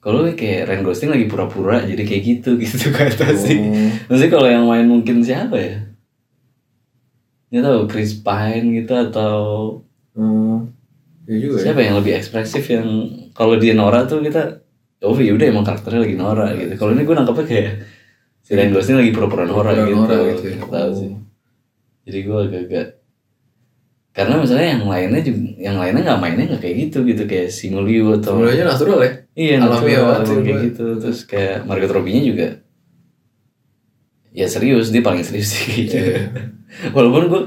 kalau 0.00 0.24
kayak 0.32 0.64
Ryan 0.64 0.84
Gosling 0.84 1.12
lagi 1.12 1.26
pura-pura 1.28 1.84
jadi 1.84 2.02
kayak 2.08 2.22
gitu 2.24 2.50
gitu 2.62 2.88
kata 2.88 3.36
sih. 3.36 3.56
Oh, 3.60 3.88
maksudnya 4.08 4.32
kalau 4.32 4.48
yang 4.48 4.64
main 4.64 4.88
mungkin 4.88 5.20
siapa 5.20 5.56
ya? 5.60 5.76
Nggak 7.52 7.64
tahu 7.68 7.80
Chris 7.90 8.16
Pine 8.16 8.66
gitu 8.80 8.92
atau 8.96 9.36
oh. 10.16 10.49
Ya 11.30 11.36
juga 11.38 11.62
ya 11.62 11.70
siapa 11.70 11.80
yang 11.86 11.94
lebih 12.02 12.12
ekspresif 12.18 12.64
yang 12.66 12.88
kalau 13.30 13.54
dia 13.54 13.70
Nora 13.78 14.02
tuh 14.10 14.18
kita 14.18 14.66
oh 15.06 15.14
ya 15.14 15.30
udah 15.30 15.46
emang 15.46 15.62
karakternya 15.62 16.02
lagi 16.02 16.16
Nora 16.18 16.50
gitu 16.58 16.74
kalau 16.74 16.90
ini 16.90 17.06
gue 17.06 17.14
nangkepnya 17.14 17.46
kayak 17.46 17.70
si 18.42 18.50
Ryan 18.58 18.74
Gosling 18.74 18.98
lagi 18.98 19.10
pura-pura 19.14 19.46
Nora 19.46 19.70
gitu 19.78 19.94
Nora 19.94 20.16
gitu 20.34 20.42
ya. 20.50 20.58
Tahu 20.66 20.90
sih 20.98 21.10
jadi 22.10 22.18
gue 22.26 22.38
agak-agak 22.50 22.86
karena 24.10 24.42
misalnya 24.42 24.66
yang 24.74 24.82
lainnya 24.90 25.22
juga 25.22 25.40
yang 25.54 25.76
lainnya 25.78 26.02
nggak 26.02 26.18
mainnya 26.20 26.44
nggak 26.50 26.62
kayak 26.66 26.76
gitu 26.90 26.98
gitu 27.06 27.22
kayak 27.30 27.48
si 27.54 27.70
Mulyo 27.70 28.18
atau 28.18 28.42
Sebenarnya 28.42 28.66
natural 28.66 28.98
ya. 28.98 29.12
iya 29.38 29.54
natural, 29.62 29.86
banget 29.86 30.26
kayak 30.26 30.42
gua. 30.42 30.66
gitu 30.66 30.84
terus 30.98 31.18
kayak 31.30 31.56
Margot 31.62 31.94
Robbie-nya 31.94 32.22
juga 32.26 32.46
ya 34.34 34.46
serius 34.50 34.90
dia 34.90 35.02
paling 35.02 35.22
serius 35.22 35.54
sih 35.54 35.86
gitu. 35.86 35.94
Iya. 35.94 36.26
walaupun 36.94 37.30
gue 37.30 37.40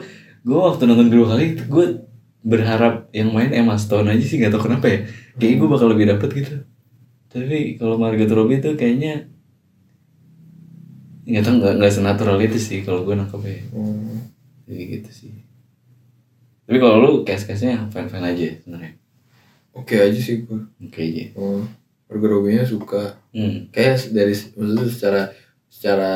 gue 0.48 0.60
waktu 0.60 0.84
nonton 0.88 1.08
kedua 1.12 1.36
kali 1.36 1.46
gue 1.60 1.86
berharap 2.44 3.08
yang 3.10 3.32
main 3.32 3.50
Emma 3.50 3.76
Stone 3.76 4.06
aja 4.06 4.22
sih 4.22 4.36
nggak 4.36 4.52
tahu 4.52 4.68
kenapa 4.68 4.86
ya. 4.86 5.00
Kayaknya 5.36 5.56
gue 5.58 5.70
bakal 5.70 5.88
lebih 5.90 6.06
dapet 6.08 6.30
gitu. 6.36 6.56
Tapi 7.28 7.58
kalau 7.76 7.96
Margot 7.96 8.30
Robbie 8.30 8.60
tuh 8.60 8.76
kayaknya 8.76 9.32
nggak 11.24 11.42
tahu 11.42 11.56
nggak 11.58 11.74
nggak 11.80 11.94
senatural 11.94 12.38
itu 12.38 12.60
sih 12.60 12.84
kalau 12.84 13.02
gue 13.02 13.16
nangkepnya 13.16 13.64
Hmm. 13.72 14.28
jadi 14.68 14.84
gitu 14.94 15.10
sih. 15.10 15.32
Tapi 16.64 16.78
kalau 16.78 17.00
lu 17.00 17.12
case 17.24 17.44
case 17.44 17.64
nya 17.64 17.88
fan 17.90 18.08
fan 18.08 18.22
aja 18.22 18.60
sebenarnya. 18.60 19.00
Oke 19.74 19.98
aja 19.98 20.20
sih 20.20 20.44
gue. 20.44 20.60
oke 20.80 21.00
aja. 21.00 21.24
Oh, 21.34 21.64
Margot 22.06 22.30
Robbie-nya 22.30 22.64
suka. 22.64 23.18
hmm. 23.32 23.72
Kayak 23.72 24.12
dari 24.12 24.36
maksudnya 24.36 24.86
secara 24.86 25.22
secara 25.66 26.12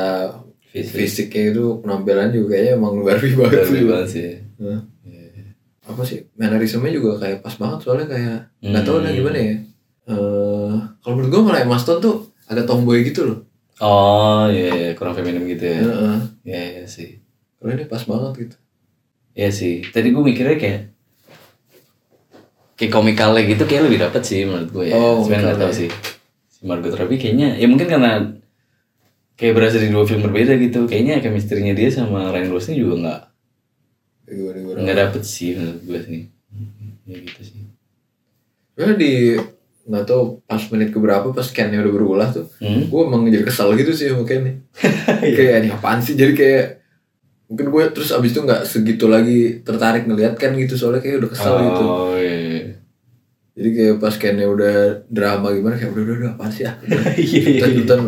fisik. 0.62 0.94
fisiknya 0.94 1.42
itu 1.50 1.64
penampilan 1.82 2.30
juga 2.30 2.54
kayaknya 2.54 2.72
emang 2.76 2.94
Barbie 3.02 3.34
banget 3.34 3.58
Barbie 3.64 3.86
banget 3.88 4.08
sih. 4.08 4.22
Nah, 4.22 4.36
Iya. 4.60 4.78
Apa 5.88 6.02
sih 6.04 6.28
mannerismnya 6.36 6.92
juga 6.92 7.16
kayak 7.18 7.40
pas 7.40 7.54
banget 7.54 7.78
soalnya 7.80 8.06
kayak 8.06 8.36
nggak 8.60 8.84
tahu 8.84 8.96
dah 8.98 9.08
Hmm. 9.08 9.18
gimana 9.18 9.38
ya. 9.40 9.54
Eh 10.06 10.72
kalau 11.00 11.14
menurut 11.16 11.30
gue 11.30 11.42
malah 11.42 11.60
Emma 11.60 11.76
Stone 11.76 11.98
tuh 11.98 12.16
agak 12.44 12.64
tomboy 12.64 13.00
gitu 13.02 13.24
loh. 13.24 13.38
oh 13.78 14.44
iya 14.48 14.68
iya, 14.70 14.90
kurang 14.92 15.14
feminim 15.14 15.46
gitu 15.46 15.62
ya 15.64 15.78
Heeh. 15.80 16.16
iya 16.44 16.62
iya 16.74 16.84
sih 16.84 17.22
Kalau 17.56 17.70
ini 17.72 17.84
pas 17.84 18.02
banget 18.02 18.32
gitu. 18.38 18.56
Iya 19.32 19.48
sih. 19.50 19.74
Tadi 19.84 20.10
gue 20.10 20.20
mikirnya 20.20 20.56
kayak 20.56 20.80
kayak 22.74 22.92
komikalnya 22.92 23.42
gitu 23.44 23.62
kayak 23.64 23.82
lebih 23.86 23.98
dapet 24.00 24.22
sih 24.22 24.42
menurut 24.42 24.70
gue 24.70 24.84
ya. 24.86 24.94
Oh, 24.94 25.22
Sebenarnya 25.22 25.44
nggak 25.48 25.60
tahu 25.60 25.72
sih. 25.74 25.90
Si 26.48 26.60
Margot 26.62 26.90
Robbie 26.92 27.18
kayaknya 27.18 27.54
ya 27.54 27.66
mungkin 27.66 27.86
karena 27.86 28.34
kayak 29.34 29.54
berasal 29.54 29.78
dari 29.78 29.90
dua 29.90 30.04
film 30.04 30.22
berbeda 30.22 30.54
gitu. 30.56 30.86
Kayaknya 30.86 31.14
chemistry-nya 31.20 31.74
dia 31.74 31.88
sama 31.88 32.30
Ryan 32.30 32.50
Gosling 32.50 32.76
juga 32.76 32.94
nggak 32.98 33.20
gimana 34.30 34.56
gimana. 34.56 34.78
nggak 34.82 34.98
dapet 34.98 35.22
sih 35.22 35.56
menurut 35.56 35.82
gue 35.82 35.98
sih. 36.02 36.20
Ya 37.04 37.16
gitu 37.18 37.40
sih. 37.40 37.62
Soalnya 38.72 38.96
di 38.96 39.12
nggak 39.88 40.04
tahu 40.04 40.22
pas 40.44 40.60
menit 40.68 40.92
keberapa 40.92 41.32
pas 41.32 41.40
scannya 41.42 41.80
udah 41.80 41.92
berulah 41.92 42.28
tuh, 42.28 42.44
Hmm? 42.60 42.84
gue 42.86 43.00
emang 43.00 43.24
jadi 43.24 43.40
kesel 43.40 43.72
gitu 43.74 43.90
sih 43.90 44.12
sama 44.12 44.22
Ken 44.22 44.44
nih. 44.44 44.56
kayak 45.36 45.64
ini 45.64 45.68
apaan 45.72 45.98
sih? 45.98 46.12
Jadi 46.12 46.36
kayak 46.36 46.66
mungkin 47.48 47.66
gue 47.72 47.84
terus 47.90 48.12
abis 48.12 48.36
itu 48.36 48.44
nggak 48.44 48.62
segitu 48.62 49.08
lagi 49.08 49.64
tertarik 49.64 50.04
ngeliat 50.04 50.36
kan 50.36 50.52
gitu 50.52 50.76
soalnya 50.76 51.00
kayak 51.00 51.24
udah 51.24 51.30
kesel 51.32 51.54
gitu. 51.56 51.82
Oh 51.82 52.12
iya. 52.14 52.76
Jadi 53.58 53.68
kayak 53.74 53.94
pas 53.98 54.14
Kennya 54.14 54.46
udah 54.46 54.76
drama 55.08 55.50
gimana 55.50 55.74
kayak 55.74 55.90
udah 55.90 56.02
udah, 56.04 56.16
udah 56.20 56.30
apaan 56.36 56.52
sih 56.52 56.62
ah? 56.62 56.76
Iya 57.18 57.40
iya. 57.42 57.58
iya. 57.58 57.66
Ikutan 57.66 58.00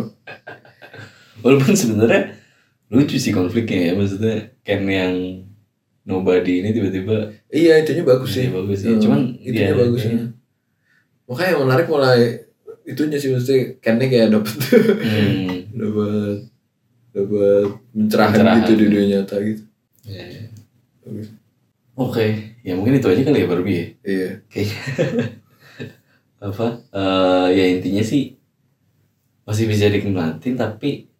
Walaupun 1.41 1.73
sebenarnya 1.73 2.37
lucu 2.93 3.17
sih 3.17 3.33
konfliknya 3.33 3.91
ya 3.91 3.93
maksudnya 3.97 4.53
Ken 4.61 4.85
yang 4.85 5.15
nobody 6.11 6.53
ini 6.59 6.71
tiba-tiba 6.71 7.17
Iya 7.47 7.79
itunya 7.79 8.03
bagus 8.03 8.31
sih. 8.33 8.45
Iya, 8.45 8.53
bagus 8.53 8.79
sih. 8.79 8.91
Hmm, 8.91 9.01
Cuman 9.01 9.21
itunya 9.39 9.71
dia- 9.71 9.79
bagus 9.79 10.03
iya. 10.03 10.13
ya. 10.13 10.25
Makanya 11.25 11.51
yang 11.51 11.63
menarik 11.63 11.87
mulai 11.87 12.21
itunya 12.83 13.17
sih 13.17 13.31
mesti 13.31 13.55
Kennya 13.79 14.07
kayak 14.07 14.29
dapet 14.31 14.57
hmm. 14.99 15.49
dapet 15.81 16.37
dapet 17.11 17.65
pencerahan, 17.91 18.31
Pencerahan. 18.33 18.59
gitu 18.61 18.73
di 18.73 18.85
dunia 18.85 19.05
nyata 19.13 19.37
gitu. 19.41 19.63
Iya, 20.05 20.23
iya. 20.27 20.45
Bagus. 21.01 21.29
Oke, 21.95 22.27
ya 22.61 22.73
mungkin 22.73 22.97
itu 22.97 23.07
aja 23.07 23.21
kali 23.21 23.39
ya 23.39 23.47
Barbie 23.47 23.75
ya. 23.75 23.87
Iya. 24.03 24.29
Kayaknya 24.47 24.79
apa? 26.49 26.67
eh 26.91 27.49
ya 27.53 27.65
intinya 27.69 28.01
sih 28.01 28.35
masih 29.45 29.67
bisa 29.67 29.87
dinikmatin 29.87 30.55
tapi 30.55 31.11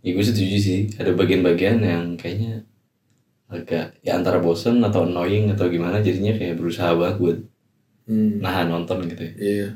ya 0.00 0.10
gue 0.10 0.24
setuju 0.24 0.56
sih 0.56 0.78
ada 0.96 1.12
bagian-bagian 1.12 1.82
yang 1.82 2.04
kayaknya 2.14 2.64
agak 3.50 3.98
ya 4.06 4.12
antara 4.18 4.38
bosen 4.38 4.80
atau 4.86 5.04
annoying 5.06 5.50
atau 5.54 5.66
gimana 5.74 5.98
jadinya 6.06 6.32
kayak 6.38 6.56
berusaha 6.60 6.90
banget 7.00 7.16
buat 7.22 7.38
Hmm. 8.10 8.42
nahan 8.42 8.66
nonton 8.74 9.06
gitu 9.06 9.22
ya. 9.22 9.32
Iya. 9.38 9.68